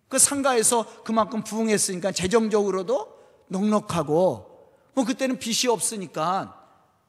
그 0.08 0.18
상가에서 0.18 1.02
그만큼 1.02 1.42
부흥했으니까 1.42 2.12
재정적으로도 2.12 3.16
넉넉하고 3.48 4.72
뭐 4.94 5.04
그때는 5.04 5.38
빚이 5.38 5.68
없으니까 5.68 6.64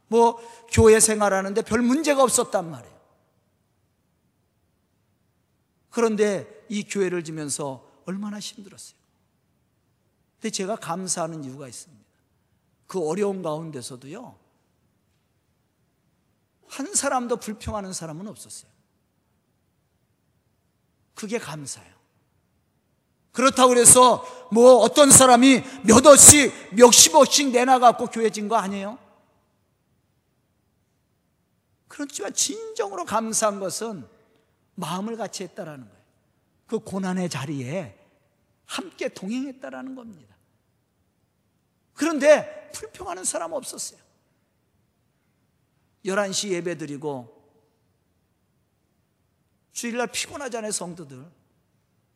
뭐 0.07 0.39
교회 0.71 0.99
생활하는데 0.99 1.61
별 1.61 1.81
문제가 1.81 2.23
없었단 2.23 2.69
말이에요. 2.69 2.97
그런데 5.89 6.65
이 6.69 6.83
교회를 6.83 7.23
지면서 7.23 7.87
얼마나 8.05 8.39
힘들었어요. 8.39 8.97
근데 10.35 10.51
제가 10.51 10.75
감사하는 10.75 11.43
이유가 11.43 11.67
있습니다. 11.67 12.05
그 12.85 13.05
어려운 13.05 13.41
가운데서도요, 13.41 14.37
한 16.67 16.93
사람도 16.93 17.37
불평하는 17.37 17.93
사람은 17.93 18.27
없었어요. 18.27 18.71
그게 21.17 21.39
감사해요. 21.39 21.91
그렇다고 23.31 23.69
그래서 23.69 24.23
뭐 24.51 24.75
어떤 24.75 25.09
사람이 25.09 25.63
몇 25.83 26.05
억씩, 26.05 26.75
몇십억씩 26.75 27.49
내놔갖고 27.49 28.05
교회진 28.07 28.47
거 28.47 28.55
아니에요? 28.55 28.99
그렇지만 31.87 32.33
진정으로 32.35 33.05
감사한 33.05 33.59
것은 33.59 34.07
마음을 34.75 35.17
같이 35.17 35.41
했다라는 35.41 35.85
거예요. 35.85 36.03
그 36.67 36.79
고난의 36.79 37.29
자리에 37.29 37.97
함께 38.65 39.09
동행했다라는 39.09 39.95
겁니다. 39.95 40.35
그런데 41.95 42.69
불평하는 42.73 43.23
사람 43.23 43.53
없었어요. 43.53 43.99
11시 46.05 46.49
예배 46.49 46.77
드리고 46.77 47.36
주일날 49.77 50.07
피곤하잖아요, 50.07 50.71
성도들. 50.71 51.23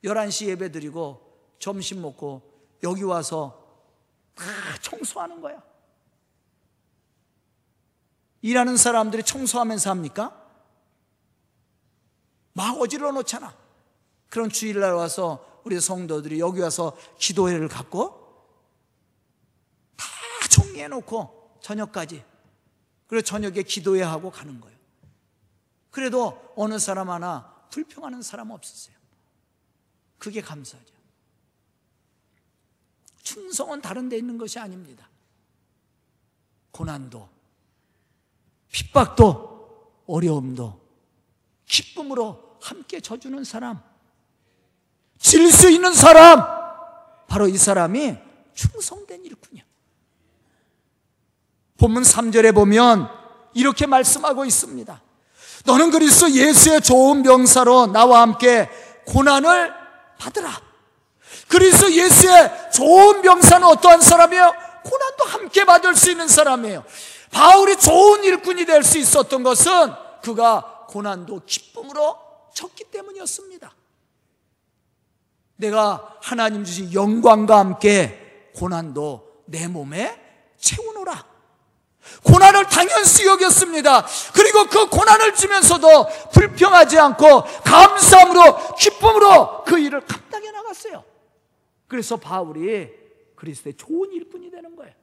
11시 0.03 0.47
예배 0.47 0.71
드리고 0.71 1.53
점심 1.59 2.01
먹고 2.01 2.41
여기 2.81 3.03
와서 3.03 3.85
다 4.33 4.43
청소하는 4.81 5.39
거야. 5.41 5.61
일하는 8.41 8.77
사람들이 8.77 9.21
청소하면서 9.21 9.91
합니까? 9.91 10.43
막 12.53 12.81
어지러 12.81 13.11
놓잖아. 13.11 13.55
그런 14.31 14.49
주일날 14.49 14.95
와서 14.95 15.61
우리 15.63 15.79
성도들이 15.79 16.39
여기 16.39 16.61
와서 16.61 16.97
기도회를 17.19 17.67
갖고 17.67 18.43
다 19.95 20.07
정리해 20.49 20.87
놓고 20.87 21.59
저녁까지 21.61 22.25
그리고 23.05 23.21
저녁에 23.21 23.61
기도회 23.61 24.01
하고 24.01 24.31
가는 24.31 24.59
거예요. 24.59 24.70
그래도 25.91 26.53
어느 26.55 26.79
사람 26.79 27.09
하나 27.09 27.53
불평하는 27.69 28.21
사람 28.21 28.49
없었어요. 28.51 28.95
그게 30.17 30.41
감사하죠. 30.41 30.91
충성은 33.21 33.81
다른 33.81 34.09
데 34.09 34.17
있는 34.17 34.37
것이 34.37 34.57
아닙니다. 34.59 35.09
고난도, 36.71 37.29
핍박도, 38.71 40.01
어려움도 40.07 40.81
기쁨으로 41.65 42.57
함께 42.61 42.99
져주는 42.99 43.43
사람, 43.43 43.81
질 45.19 45.51
수 45.51 45.69
있는 45.69 45.93
사람, 45.93 46.41
바로 47.27 47.47
이 47.47 47.57
사람이 47.57 48.17
충성된 48.53 49.23
일꾼이야. 49.25 49.63
본문 51.77 52.03
3절에 52.03 52.53
보면 52.53 53.09
이렇게 53.53 53.85
말씀하고 53.85 54.45
있습니다. 54.45 55.01
너는 55.65 55.91
그리스도 55.91 56.31
예수의 56.31 56.81
좋은 56.81 57.23
병사로 57.23 57.87
나와 57.87 58.21
함께 58.21 58.69
고난을 59.05 59.73
받으라. 60.17 60.61
그리스도 61.47 61.91
예수의 61.91 62.71
좋은 62.73 63.21
병사는 63.21 63.67
어떠한 63.67 64.01
사람이에요? 64.01 64.53
고난도 64.83 65.25
함께 65.25 65.65
받을 65.65 65.95
수 65.95 66.09
있는 66.11 66.27
사람이에요. 66.27 66.83
바울이 67.31 67.77
좋은 67.77 68.23
일꾼이 68.23 68.65
될 68.65 68.83
수 68.83 68.97
있었던 68.97 69.43
것은 69.43 69.93
그가 70.21 70.85
고난도 70.89 71.41
기쁨으로 71.45 72.17
쳤기 72.53 72.85
때문이었습니다. 72.85 73.73
내가 75.57 76.17
하나님 76.21 76.63
주신 76.65 76.91
영광과 76.93 77.59
함께 77.59 78.49
고난도 78.55 79.43
내 79.45 79.67
몸에 79.67 80.19
채우노라. 80.59 81.30
고난을 82.23 82.65
당연시 82.65 83.25
여겼습니다. 83.25 84.05
그리고 84.33 84.65
그 84.65 84.89
고난을 84.89 85.35
주면서도 85.35 86.07
불평하지 86.33 86.99
않고 86.99 87.43
감사함으로 87.63 88.75
기쁨으로 88.75 89.63
그 89.63 89.79
일을 89.79 90.05
감당해 90.05 90.51
나갔어요. 90.51 91.03
그래서 91.87 92.17
바울이 92.17 92.89
그리스도의 93.35 93.75
좋은 93.75 94.11
일꾼이 94.13 94.51
되는 94.51 94.75
거예요. 94.75 94.93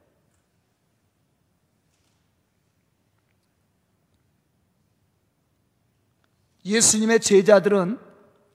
예수님의 6.65 7.19
제자들은 7.21 7.99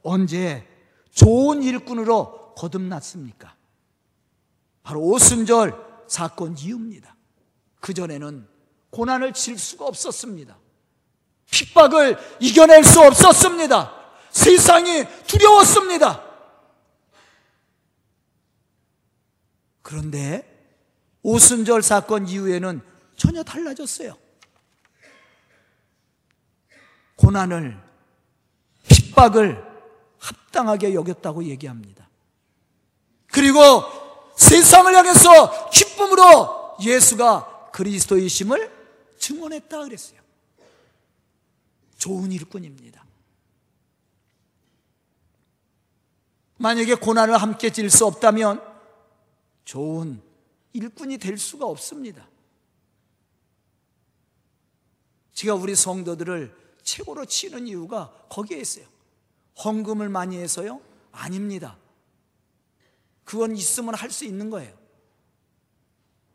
언제 0.03 0.67
좋은 1.11 1.63
일꾼으로 1.63 2.55
거듭났습니까? 2.55 3.55
바로 4.83 5.01
오순절 5.01 6.05
사건 6.07 6.57
이후입니다. 6.59 7.14
그전에는 7.85 8.49
고난을 8.89 9.35
질 9.35 9.59
수가 9.59 9.85
없었습니다. 9.85 10.57
핍박을 11.51 12.17
이겨낼 12.41 12.83
수 12.83 13.03
없었습니다. 13.03 13.93
세상이 14.31 15.05
두려웠습니다. 15.27 16.25
그런데 19.83 20.51
오순절 21.23 21.83
사건 21.83 22.27
이후에는 22.27 22.81
전혀 23.17 23.43
달라졌어요. 23.43 24.17
고난을, 27.17 27.79
핍박을 28.89 29.63
합당하게 30.19 30.95
여겼다고 30.95 31.45
얘기합니다. 31.45 32.09
그리고 33.27 33.61
세상을 34.37 34.95
향해서 34.95 35.69
기쁨으로 35.69 36.79
예수가 36.81 37.54
그리스도이심을 37.75 38.71
증언했다 39.19 39.83
그랬어요. 39.83 40.21
좋은 41.99 42.31
일꾼입니다. 42.31 43.05
만약에 46.59 46.95
고난을 46.95 47.37
함께 47.37 47.71
질 47.71 47.91
수 47.91 48.07
없다면 48.07 48.63
좋은 49.65 50.23
일꾼이 50.73 51.19
될 51.19 51.37
수가 51.37 51.67
없습니다. 51.67 52.29
제가 55.33 55.55
우리 55.55 55.75
성도들을 55.75 56.77
최고로 56.85 57.25
치는 57.25 57.67
이유가 57.67 58.13
거기에 58.31 58.59
있어요. 58.61 58.87
헌금을 59.65 60.09
많이 60.09 60.39
해서요? 60.39 60.81
아닙니다. 61.11 61.77
그건 63.25 63.57
있으면 63.57 63.97
할 63.97 64.13
수 64.13 64.25
있는 64.25 64.49
거예요. 64.49 64.79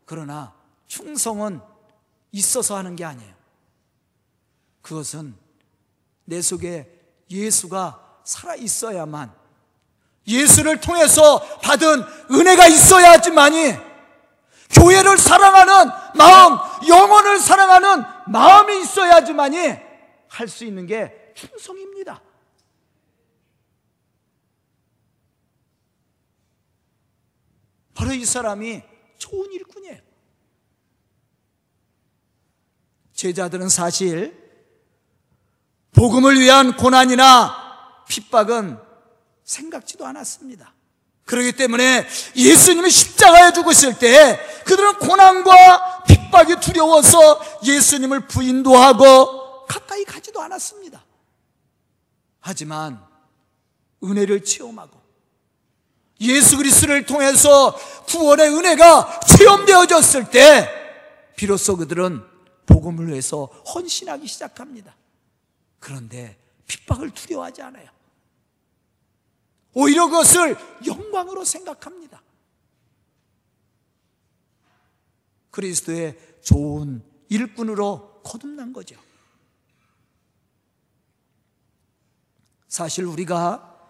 그러나 0.04 0.59
충성은 0.90 1.60
있어서 2.32 2.76
하는 2.76 2.96
게 2.96 3.04
아니에요. 3.04 3.32
그것은 4.82 5.36
내 6.24 6.42
속에 6.42 6.92
예수가 7.30 8.22
살아 8.24 8.56
있어야만 8.56 9.32
예수를 10.26 10.80
통해서 10.80 11.38
받은 11.60 12.02
은혜가 12.32 12.66
있어야지만이 12.66 13.74
교회를 14.70 15.16
사랑하는 15.16 15.92
마음, 16.16 16.58
영혼을 16.88 17.38
사랑하는 17.38 18.02
마음이 18.26 18.80
있어야지만이 18.82 19.58
할 20.28 20.48
수 20.48 20.64
있는 20.64 20.86
게 20.86 21.32
충성입니다. 21.36 22.20
바로 27.94 28.12
이 28.12 28.24
사람이 28.24 28.82
좋은 29.18 29.52
일꾼이에요. 29.52 30.09
제자들은 33.20 33.68
사실 33.68 34.34
복음을 35.92 36.40
위한 36.40 36.74
고난이나 36.74 38.04
핍박은 38.08 38.78
생각지도 39.44 40.06
않았습니다. 40.06 40.72
그렇기 41.26 41.52
때문에 41.52 42.08
예수님이 42.34 42.88
십자가에 42.88 43.52
죽으실 43.52 43.98
때 43.98 44.40
그들은 44.64 44.94
고난과 44.94 46.04
핍박이 46.04 46.60
두려워서 46.60 47.42
예수님을 47.62 48.26
부인도 48.26 48.74
하고 48.78 49.66
가까이 49.66 50.04
가지도 50.04 50.40
않았습니다. 50.40 51.04
하지만 52.40 53.04
은혜를 54.02 54.44
체험하고 54.44 54.98
예수 56.22 56.56
그리스도를 56.56 57.04
통해서 57.04 57.76
구원의 58.06 58.48
은혜가 58.48 59.20
체험되어졌을 59.26 60.30
때 60.30 60.70
비로소 61.36 61.76
그들은 61.76 62.29
복음을 62.70 63.08
위해서 63.08 63.46
헌신하기 63.74 64.26
시작합니다. 64.26 64.94
그런데 65.78 66.38
핍박을 66.66 67.10
두려워하지 67.10 67.62
않아요. 67.62 67.88
오히려 69.72 70.06
그것을 70.06 70.56
영광으로 70.86 71.44
생각합니다. 71.44 72.22
그리스도의 75.50 76.18
좋은 76.42 77.02
일꾼으로 77.28 78.22
거듭난 78.22 78.72
거죠. 78.72 78.96
사실 82.68 83.04
우리가 83.04 83.88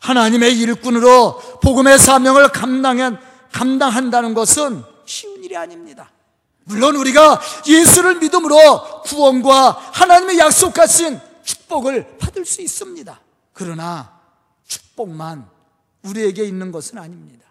하나님의 0.00 0.58
일꾼으로 0.58 1.60
복음의 1.62 1.98
사명을 1.98 2.48
감당한, 2.48 3.20
감당한다는 3.52 4.34
것은 4.34 4.82
쉬운 5.04 5.42
일이 5.44 5.56
아닙니다. 5.56 6.10
물론 6.68 6.96
우리가 6.96 7.40
예수를 7.66 8.18
믿음으로 8.18 9.02
구원과 9.02 9.70
하나님의 9.70 10.38
약속하신 10.38 11.20
축복을 11.44 12.18
받을 12.18 12.44
수 12.44 12.60
있습니다. 12.60 13.20
그러나 13.52 14.20
축복만 14.64 15.48
우리에게 16.02 16.44
있는 16.44 16.72
것은 16.72 16.98
아닙니다. 16.98 17.46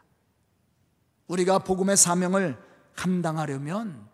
우리가 1.28 1.60
복음의 1.60 1.96
사명을 1.96 2.58
감당하려면 2.96 4.06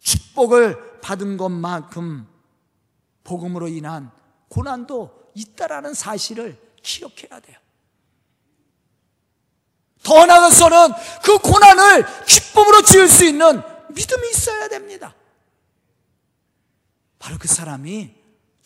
축복을 0.00 1.00
받은 1.00 1.36
것만큼 1.36 2.26
복음으로 3.22 3.68
인한 3.68 4.10
고난도 4.48 5.30
있다라는 5.34 5.94
사실을 5.94 6.60
기억해야 6.82 7.38
돼요. 7.38 7.61
더 10.02 10.26
나아가서는 10.26 10.92
그 11.22 11.38
고난을 11.38 12.06
기쁨으로 12.26 12.82
지을 12.82 13.08
수 13.08 13.24
있는 13.24 13.62
믿음이 13.88 14.30
있어야 14.30 14.68
됩니다. 14.68 15.14
바로 17.18 17.36
그 17.38 17.46
사람이 17.46 18.10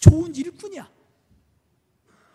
좋은 0.01 0.35
일꾼이야. 0.35 0.89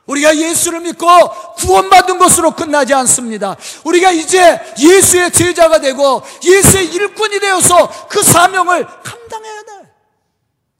우리가 0.05 0.35
예수를 0.35 0.81
믿고 0.81 1.07
구원받은 1.55 2.17
것으로 2.17 2.51
끝나지 2.51 2.93
않습니다. 2.93 3.55
우리가 3.85 4.11
이제 4.11 4.59
예수의 4.77 5.31
제자가 5.31 5.79
되고 5.79 6.21
예수의 6.43 6.87
일꾼이 6.87 7.39
되어서 7.39 8.07
그 8.07 8.21
사명을 8.21 8.85
감당해야 8.85 9.63
돼. 9.63 9.93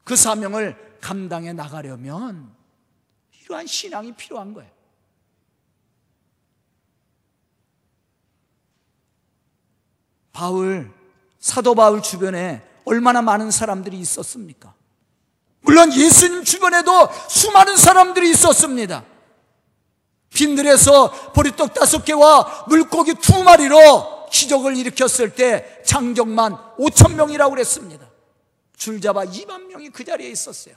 그 0.04 0.16
사명을 0.16 0.98
감당해 1.00 1.52
나가려면 1.52 2.54
이러한 3.44 3.66
신앙이 3.66 4.12
필요한 4.12 4.52
거예요. 4.52 4.70
바울, 10.32 10.90
사도 11.38 11.74
바울 11.74 12.02
주변에 12.02 12.66
얼마나 12.84 13.22
많은 13.22 13.50
사람들이 13.50 13.98
있었습니까? 13.98 14.74
물론 15.60 15.92
예수님 15.92 16.44
주변에도 16.44 17.08
수많은 17.28 17.76
사람들이 17.76 18.30
있었습니다. 18.30 19.04
빈들에서 20.30 21.32
보리떡 21.32 21.74
다섯 21.74 22.04
개와 22.04 22.64
물고기 22.68 23.14
두 23.14 23.44
마리로 23.44 24.28
기적을 24.30 24.76
일으켰을 24.76 25.34
때 25.34 25.82
장정만 25.84 26.56
5천 26.78 27.14
명이라고 27.14 27.50
그랬습니다. 27.50 28.08
줄 28.76 29.00
잡아 29.00 29.24
2만 29.24 29.66
명이 29.66 29.90
그 29.90 30.04
자리에 30.04 30.30
있었어요. 30.30 30.74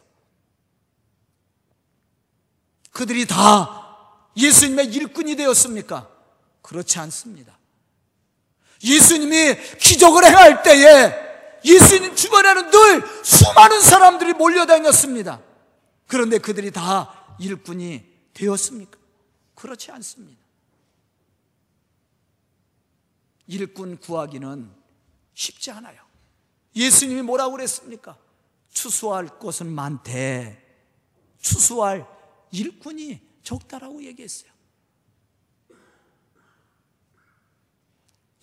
그들이 2.91 3.25
다 3.25 3.85
예수님의 4.37 4.87
일꾼이 4.87 5.35
되었습니까? 5.35 6.07
그렇지 6.61 6.99
않습니다. 6.99 7.57
예수님이 8.83 9.55
기적을 9.79 10.25
행할 10.25 10.63
때에 10.63 11.25
예수님 11.63 12.15
주변에는 12.15 12.69
늘 12.69 13.03
수많은 13.23 13.81
사람들이 13.81 14.33
몰려다녔습니다. 14.33 15.41
그런데 16.07 16.37
그들이 16.37 16.71
다 16.71 17.35
일꾼이 17.39 18.03
되었습니까? 18.33 18.99
그렇지 19.55 19.91
않습니다. 19.91 20.43
일꾼 23.47 23.97
구하기는 23.97 24.71
쉽지 25.33 25.71
않아요. 25.71 26.01
예수님이 26.75 27.21
뭐라고 27.21 27.53
그랬습니까? 27.53 28.17
추수할 28.71 29.39
것은 29.39 29.67
많대. 29.67 30.61
추수할 31.39 32.07
일꾼이 32.51 33.21
적다라고 33.43 34.03
얘기했어요. 34.03 34.51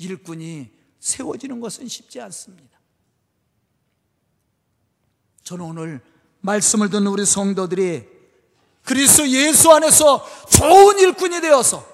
일꾼이 0.02 0.70
세워지는 1.00 1.60
것은 1.60 1.88
쉽지 1.88 2.20
않습니다. 2.20 2.78
저는 5.42 5.64
오늘 5.64 6.00
말씀을 6.40 6.90
듣는 6.90 7.06
우리 7.08 7.24
성도들이 7.24 8.06
그리스도 8.84 9.28
예수 9.28 9.70
안에서 9.72 10.24
좋은 10.50 10.98
일꾼이 10.98 11.40
되어서 11.40 11.86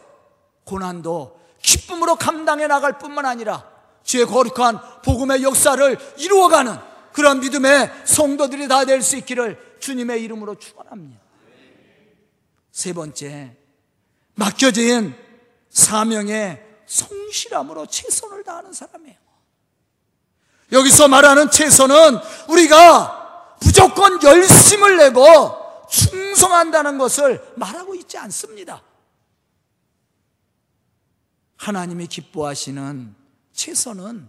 고난도 0.65 1.39
기쁨으로 1.63 2.17
감당해 2.17 2.67
나갈 2.67 2.99
뿐만 2.99 3.27
아니라 3.27 3.69
주의 4.03 4.25
거룩한 4.25 5.03
복음의 5.03 5.43
역사를 5.43 5.99
이루어가는 6.19 6.75
그런 7.13 7.41
믿음의 7.41 7.91
성도들이 8.07 8.69
다 8.69 8.85
될 8.85 9.03
수 9.03 9.17
있기를 9.17 9.77
주님의 9.81 10.23
이름으로 10.23 10.55
축원합니다. 10.55 11.21
세 12.71 12.93
번째, 12.93 13.57
맡겨진 14.35 15.15
사명에 15.69 16.63
성실함으로 16.89 17.87
최선을 17.87 18.43
다하는 18.43 18.73
사람이에요. 18.73 19.17
여기서 20.73 21.09
말하는 21.09 21.51
최선은 21.51 22.19
우리가 22.49 23.57
무조건 23.61 24.23
열심을 24.23 24.97
내고 24.97 25.87
충성한다는 25.91 26.99
것을 26.99 27.53
말하고 27.57 27.95
있지 27.95 28.19
않습니다. 28.19 28.83
하나님이 31.57 32.07
기뻐하시는 32.07 33.15
최선은 33.53 34.29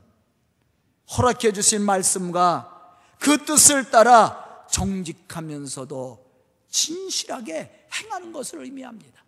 허락해 1.17 1.51
주신 1.53 1.81
말씀과 1.83 2.97
그 3.19 3.45
뜻을 3.45 3.89
따라 3.89 4.65
정직하면서도 4.71 6.25
진실하게 6.69 7.87
행하는 7.93 8.31
것을 8.31 8.63
의미합니다. 8.63 9.23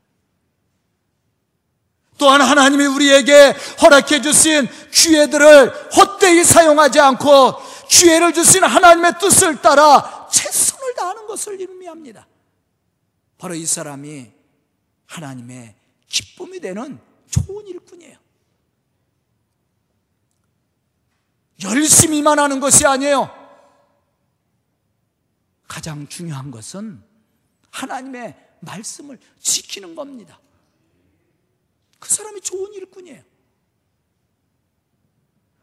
또한 2.21 2.39
하나님이 2.39 2.85
우리에게 2.85 3.51
허락해 3.81 4.21
주신 4.21 4.67
기회들을 4.91 5.89
헛되이 5.97 6.43
사용하지 6.43 6.99
않고 6.99 7.55
기회를 7.89 8.31
주신 8.31 8.63
하나님의 8.63 9.13
뜻을 9.19 9.59
따라 9.59 10.29
최선을 10.31 10.93
다하는 10.93 11.25
것을 11.25 11.59
의미합니다. 11.59 12.27
바로 13.39 13.55
이 13.55 13.65
사람이 13.65 14.31
하나님의 15.07 15.73
기쁨이 16.07 16.59
되는 16.59 16.99
좋은 17.31 17.65
일꾼이에요. 17.65 18.17
열심히만 21.63 22.37
하는 22.37 22.59
것이 22.59 22.85
아니에요. 22.85 23.35
가장 25.67 26.07
중요한 26.07 26.51
것은 26.51 27.03
하나님의 27.71 28.35
말씀을 28.59 29.17
지키는 29.39 29.95
겁니다. 29.95 30.39
그 32.01 32.09
사람이 32.09 32.41
좋은 32.41 32.73
일꾼이에요. 32.73 33.21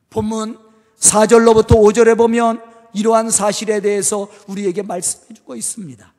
본문 0.09 0.59
4절로부터 0.99 1.73
5절에 1.73 2.17
보면 2.17 2.63
이러한 2.95 3.31
사실에 3.31 3.81
대해서 3.81 4.29
우리에게 4.47 4.83
말씀해 4.83 5.35
주고 5.35 5.57
있습니다. 5.57 6.15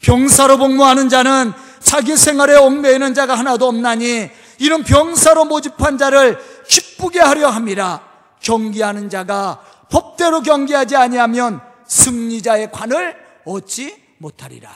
병사로 0.00 0.58
복무하는 0.58 1.08
자는 1.08 1.52
자기 1.80 2.16
생활에 2.16 2.56
얽매이는 2.56 3.14
자가 3.14 3.36
하나도 3.36 3.66
없나니 3.66 4.28
이런 4.58 4.82
병사로 4.82 5.44
모집한 5.44 5.98
자를 5.98 6.38
기쁘게 6.68 7.20
하려 7.20 7.48
함이라 7.48 8.06
경기하는 8.40 9.08
자가 9.08 9.64
법대로 9.88 10.42
경기하지 10.42 10.96
아니하면 10.96 11.60
승리자의 11.86 12.72
관을 12.72 13.16
얻지 13.44 14.02
못하리라. 14.18 14.70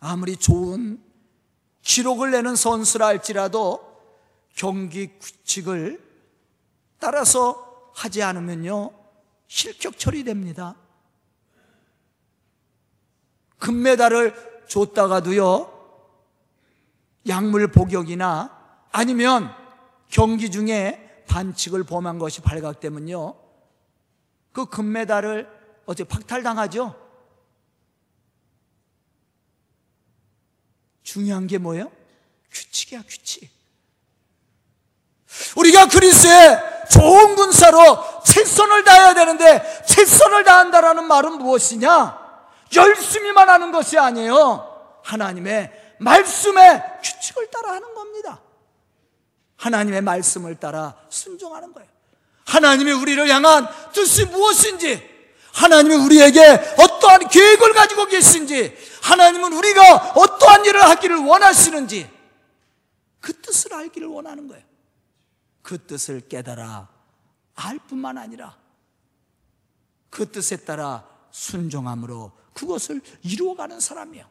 아무리 0.00 0.36
좋은 0.36 1.03
기록을 1.84 2.30
내는 2.32 2.56
선수라 2.56 3.06
할지라도 3.06 3.94
경기 4.56 5.18
규칙을 5.18 6.02
따라서 6.98 7.90
하지 7.94 8.22
않으면요 8.22 8.90
실격 9.46 9.98
처리됩니다. 9.98 10.74
금메달을 13.58 14.64
줬다가도요 14.66 15.70
약물 17.28 17.68
복역이나 17.68 18.86
아니면 18.90 19.54
경기 20.08 20.50
중에 20.50 21.24
반칙을 21.28 21.84
범한 21.84 22.18
것이 22.18 22.40
발각되면요 22.40 23.34
그 24.52 24.66
금메달을 24.66 25.48
어제 25.86 26.04
박탈당하죠. 26.04 27.03
중요한 31.04 31.46
게 31.46 31.58
뭐예요? 31.58 31.92
규칙이야, 32.50 33.02
규칙. 33.06 33.48
우리가 35.56 35.86
그리스의 35.86 36.62
좋은 36.90 37.34
군사로 37.36 38.22
최선을 38.24 38.84
다해야 38.84 39.14
되는데 39.14 39.84
최선을 39.86 40.44
다한다라는 40.44 41.04
말은 41.04 41.38
무엇이냐? 41.38 42.24
열심히만 42.74 43.48
하는 43.48 43.70
것이 43.72 43.98
아니에요. 43.98 45.00
하나님의 45.04 45.96
말씀의 45.98 46.82
규칙을 47.02 47.50
따라 47.50 47.74
하는 47.74 47.94
겁니다. 47.94 48.40
하나님의 49.56 50.02
말씀을 50.02 50.56
따라 50.56 50.94
순종하는 51.08 51.72
거예요. 51.72 51.88
하나님이 52.46 52.92
우리를 52.92 53.28
향한 53.28 53.66
뜻이 53.92 54.26
무엇인지, 54.26 55.13
하나님이 55.54 55.94
우리에게 55.94 56.40
어떠한 56.78 57.28
계획을 57.28 57.72
가지고 57.72 58.06
계신지, 58.06 58.76
하나님은 59.02 59.52
우리가 59.52 60.12
어떠한 60.16 60.64
일을 60.64 60.82
하기를 60.82 61.16
원하시는지, 61.18 62.10
그 63.20 63.40
뜻을 63.40 63.72
알기를 63.72 64.08
원하는 64.08 64.48
거예요. 64.48 64.64
그 65.62 65.86
뜻을 65.86 66.28
깨달아 66.28 66.88
알 67.54 67.78
뿐만 67.78 68.18
아니라 68.18 68.56
그 70.10 70.30
뜻에 70.30 70.56
따라 70.56 71.08
순종함으로 71.30 72.32
그것을 72.52 73.00
이루어가는 73.22 73.80
사람이에요. 73.80 74.28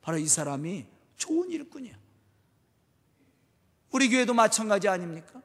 바로 0.00 0.18
이 0.18 0.26
사람이 0.26 0.86
좋은 1.16 1.50
일꾼이에요. 1.50 1.96
우리 3.90 4.08
교회도 4.08 4.34
마찬가지 4.34 4.88
아닙니까? 4.88 5.42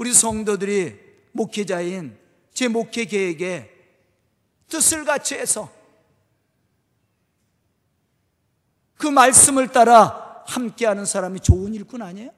우리 0.00 0.14
성도들이 0.14 0.98
목회자인 1.32 2.18
제 2.54 2.68
목회 2.68 3.04
계획에 3.04 3.70
뜻을 4.66 5.04
같이 5.04 5.34
해서 5.34 5.70
그 8.96 9.06
말씀을 9.06 9.68
따라 9.68 10.42
함께하는 10.46 11.04
사람이 11.04 11.40
좋은 11.40 11.74
일꾼 11.74 12.00
아니에요? 12.00 12.30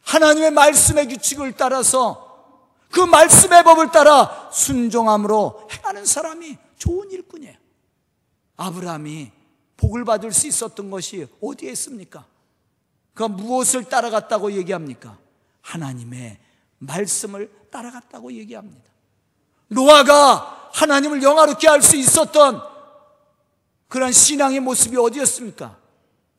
하나님의 0.00 0.52
말씀의 0.52 1.08
규칙을 1.08 1.52
따라서 1.52 2.72
그 2.90 3.00
말씀의 3.00 3.62
법을 3.62 3.92
따라 3.92 4.48
순종함으로 4.50 5.68
행하는 5.70 6.06
사람이 6.06 6.56
좋은 6.78 7.10
일꾼이에요. 7.10 7.58
아브라함이 8.56 9.32
복을 9.76 10.06
받을 10.06 10.32
수 10.32 10.46
있었던 10.46 10.90
것이 10.90 11.26
어디에 11.42 11.72
있습니까? 11.72 12.26
그 13.14 13.22
무엇을 13.22 13.84
따라갔다고 13.84 14.52
얘기합니까? 14.52 15.18
하나님의 15.62 16.38
말씀을 16.78 17.50
따라갔다고 17.70 18.32
얘기합니다. 18.32 18.90
노아가 19.68 20.70
하나님을 20.72 21.22
영화롭게 21.22 21.68
할 21.68 21.80
수 21.80 21.96
있었던 21.96 22.62
그런 23.88 24.12
신앙의 24.12 24.60
모습이 24.60 24.96
어디였습니까? 24.96 25.78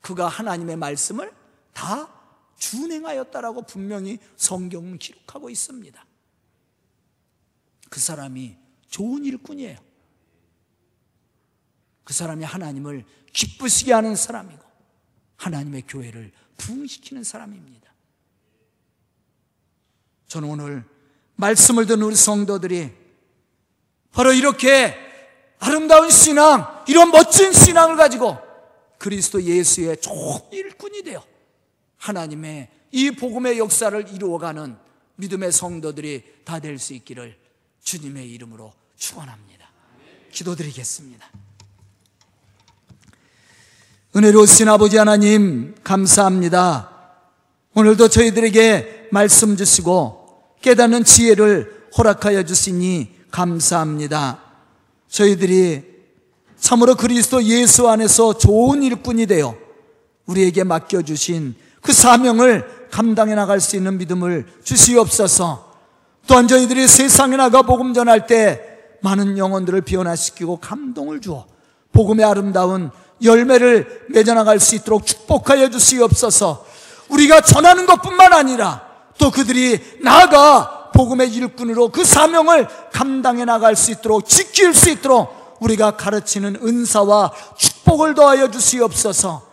그가 0.02 0.28
하나님의 0.28 0.76
말씀을 0.76 1.34
다 1.74 2.10
준행하였다라고 2.58 3.64
분명히 3.64 4.20
성경은 4.36 4.98
기록하고 5.00 5.50
있습니다. 5.50 6.06
그 7.90 8.00
사람이 8.00 8.58
좋은 8.90 9.24
일꾼이에요. 9.24 9.78
그 12.04 12.14
사람이 12.14 12.44
하나님을 12.44 13.06
기쁘시게 13.34 13.94
하는 13.94 14.16
사람이고 14.16 14.64
하나님의 15.38 15.84
교회를 15.88 16.32
부흥시키는 16.58 17.24
사람입니다. 17.24 17.94
저는 20.28 20.50
오늘 20.50 20.84
말씀을 21.36 21.86
듣는 21.86 22.04
우리 22.04 22.16
성도들이 22.16 22.92
바로 24.12 24.34
이렇게 24.34 24.96
아름다운 25.60 26.10
신앙, 26.10 26.84
이런 26.88 27.12
멋진 27.12 27.52
신앙을 27.54 27.96
가지고 27.98 28.38
그리스도 28.98 29.42
예수의 29.42 30.02
좋은 30.02 30.40
일꾼이 30.52 31.04
되어 31.04 31.24
하나님의 31.98 32.70
이 32.92 33.12
복음의 33.12 33.60
역사를 33.60 34.14
이루어가는 34.14 34.78
믿음의 35.18 35.52
성도들이 35.52 36.24
다 36.46 36.60
될 36.60 36.78
수 36.80 36.94
있기를 36.94 37.38
주님의 37.84 38.30
이름으로 38.32 38.74
축원합니다. 38.96 39.70
기도드리겠습니다. 40.32 41.45
은혜로우신 44.18 44.70
아버지 44.70 44.96
하나님 44.96 45.76
감사합니다. 45.84 46.90
오늘도 47.74 48.08
저희들에게 48.08 49.10
말씀 49.12 49.58
주시고 49.58 50.54
깨닫는 50.62 51.04
지혜를 51.04 51.88
허락하여 51.98 52.44
주시니 52.44 53.10
감사합니다. 53.30 54.40
저희들이 55.10 55.84
참으로 56.58 56.96
그리스도 56.96 57.44
예수 57.44 57.90
안에서 57.90 58.38
좋은 58.38 58.84
일꾼이 58.84 59.26
되어 59.26 59.58
우리에게 60.28 60.64
맡겨주신 60.64 61.56
그 61.82 61.92
사명을 61.92 62.88
감당해 62.92 63.36
나갈 63.36 63.60
수 63.60 63.76
있는 63.76 63.98
믿음을 63.98 64.46
주시옵소서. 64.64 65.74
또한 66.26 66.48
저희들이 66.48 66.88
세상에 66.88 67.36
나가 67.36 67.64
복음 67.64 67.94
전할 67.94 68.28
때 68.28 68.62
많은 69.02 69.38
영혼들을 69.38 69.82
변화시키고 69.82 70.62
감동을 70.62 71.20
주어 71.20 71.48
복음의 71.92 72.24
아름다운 72.24 72.92
열매를 73.24 74.06
맺어나갈 74.10 74.60
수 74.60 74.76
있도록 74.76 75.06
축복하여 75.06 75.70
주시옵소서. 75.70 76.66
우리가 77.10 77.42
전하는 77.42 77.86
것뿐만 77.86 78.34
아니라 78.34 78.82
또 79.18 79.32
그들이 79.32 79.80
나아가 80.02 80.92
복음의 80.94 81.30
일꾼으로 81.34 81.90
그 81.90 82.06
사명을 82.06 82.68
감당해 82.92 83.46
나갈 83.46 83.76
수 83.76 83.92
있도록 83.92 84.28
지킬 84.28 84.74
수 84.74 84.90
있도록 84.90 85.58
우리가 85.60 85.92
가르치는 85.98 86.60
은사와 86.64 87.32
축복을 87.58 88.16
더하여 88.16 88.50
주시옵소서. 88.50 89.44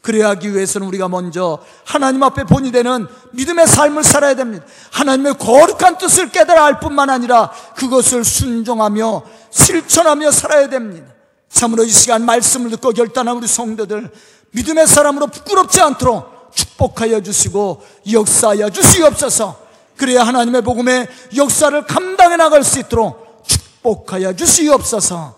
그래야 0.00 0.30
하기 0.30 0.54
위해서는 0.54 0.86
우리가 0.86 1.08
먼저 1.08 1.58
하나님 1.84 2.22
앞에 2.22 2.44
본이 2.44 2.72
되는 2.72 3.06
믿음의 3.32 3.66
삶을 3.66 4.04
살아야 4.04 4.34
됩니다. 4.34 4.64
하나님의 4.92 5.34
거룩한 5.38 5.98
뜻을 5.98 6.30
깨달아 6.30 6.64
알 6.64 6.80
뿐만 6.80 7.10
아니라 7.10 7.50
그것을 7.76 8.24
순종하며 8.24 9.22
실천하며 9.50 10.30
살아야 10.30 10.68
됩니다. 10.68 11.17
참으로 11.48 11.84
이 11.84 11.90
시간 11.90 12.24
말씀을 12.24 12.70
듣고 12.70 12.92
결단한 12.92 13.36
우리 13.36 13.46
성도들 13.46 14.10
믿음의 14.52 14.86
사람으로 14.86 15.28
부끄럽지 15.28 15.80
않도록 15.80 16.52
축복하여 16.54 17.22
주시고 17.22 17.82
역사하여 18.10 18.70
주시옵소서. 18.70 19.66
그래야 19.96 20.24
하나님의 20.24 20.62
복음의 20.62 21.08
역사를 21.36 21.84
감당해 21.86 22.36
나갈 22.36 22.64
수 22.64 22.78
있도록 22.78 23.44
축복하여 23.46 24.34
주시옵소서. 24.34 25.36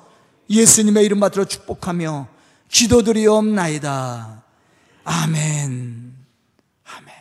예수님의 0.48 1.04
이름 1.04 1.20
받들어 1.20 1.44
축복하며 1.44 2.28
기도드리옵나이다. 2.68 4.42
아멘. 5.04 6.14
아멘. 6.84 7.14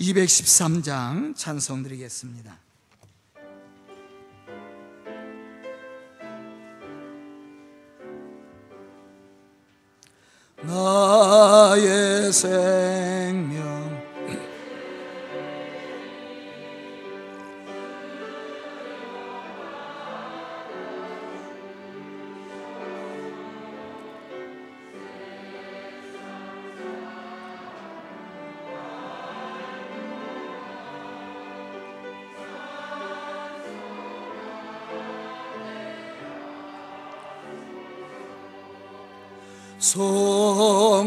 213장 0.00 1.36
찬송 1.36 1.82
드리겠습니다. 1.82 2.69
나의 10.62 12.32
생명 12.32 13.70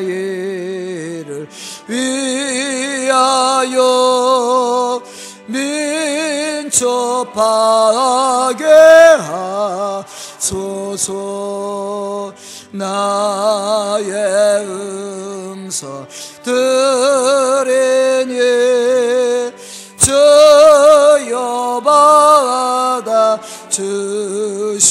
일을 0.04 1.48
위하여 1.88 3.20
민첩하게 6.68 6.76
하소서. 10.50 11.40
나의 12.72 13.39
음성 15.80 16.06
들으니 16.44 18.40
저여 19.98 21.82
받아 21.84 23.40
주셔서 23.70 24.90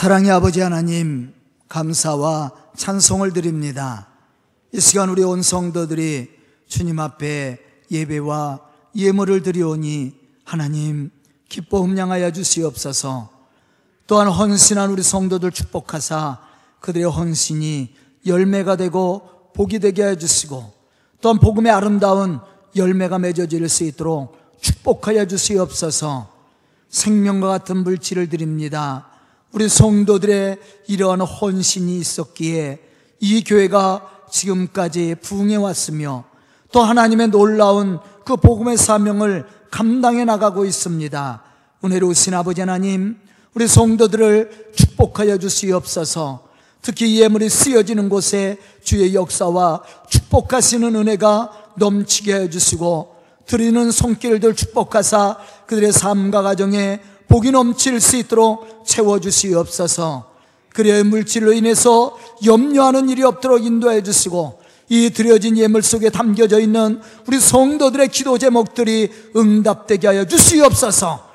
사랑의 0.00 0.30
아버지 0.30 0.62
하나님 0.62 1.34
감사와 1.68 2.52
찬송을 2.74 3.34
드립니다. 3.34 4.08
이 4.72 4.80
시간 4.80 5.10
우리 5.10 5.22
온 5.22 5.42
성도들이 5.42 6.30
주님 6.66 6.98
앞에 6.98 7.58
예배와 7.90 8.60
예물을 8.96 9.42
드리오니 9.42 10.14
하나님 10.42 11.10
기뻐 11.50 11.82
흠양하여 11.82 12.32
주시옵소서. 12.32 13.28
또한 14.06 14.28
헌신한 14.28 14.90
우리 14.90 15.02
성도들 15.02 15.50
축복하사 15.50 16.40
그들의 16.80 17.06
헌신이 17.06 17.94
열매가 18.24 18.76
되고 18.76 19.28
복이 19.52 19.80
되게 19.80 20.06
해 20.06 20.16
주시고 20.16 20.72
또한 21.20 21.38
복음의 21.38 21.70
아름다운 21.70 22.40
열매가 22.74 23.18
맺어질 23.18 23.68
수 23.68 23.84
있도록 23.84 24.34
축복하여 24.62 25.26
주시옵소서. 25.26 26.32
생명과 26.88 27.48
같은 27.48 27.84
물질을 27.84 28.30
드립니다. 28.30 29.09
우리 29.52 29.68
성도들의 29.68 30.58
이러한 30.86 31.20
헌신이 31.20 31.98
있었기에 31.98 32.78
이 33.20 33.44
교회가 33.44 34.08
지금까지 34.30 35.16
부흥해 35.20 35.56
왔으며 35.56 36.24
또 36.72 36.82
하나님의 36.82 37.28
놀라운 37.28 37.98
그 38.24 38.36
복음의 38.36 38.76
사명을 38.76 39.46
감당해 39.70 40.24
나가고 40.24 40.64
있습니다. 40.64 41.42
은혜로우신 41.84 42.34
아버지 42.34 42.60
하나님, 42.60 43.16
우리 43.54 43.66
성도들을 43.66 44.72
축복하여 44.76 45.38
주시옵소서. 45.38 46.48
특히 46.82 47.14
이 47.14 47.20
예물이 47.20 47.48
쓰여지는 47.48 48.08
곳에 48.08 48.56
주의 48.82 49.14
역사와 49.14 49.82
축복하시는 50.08 50.94
은혜가 50.94 51.72
넘치게 51.76 52.34
해주시고 52.34 53.16
드리는 53.46 53.90
손길들 53.90 54.54
축복하사 54.54 55.38
그들의 55.66 55.92
삶과 55.92 56.42
가정에 56.42 57.00
복이 57.30 57.52
넘칠 57.52 58.00
수 58.00 58.16
있도록 58.16 58.84
채워주시옵소서 58.84 60.28
그래야 60.70 61.02
물질로 61.04 61.52
인해서 61.52 62.18
염려하는 62.44 63.08
일이 63.08 63.22
없도록 63.22 63.64
인도해 63.64 64.02
주시고 64.02 64.60
이 64.88 65.10
드려진 65.10 65.56
예물 65.56 65.82
속에 65.82 66.10
담겨져 66.10 66.58
있는 66.58 67.00
우리 67.28 67.38
성도들의 67.38 68.08
기도 68.08 68.36
제목들이 68.36 69.10
응답되게 69.36 70.08
하여 70.08 70.24
주시옵소서. 70.24 71.29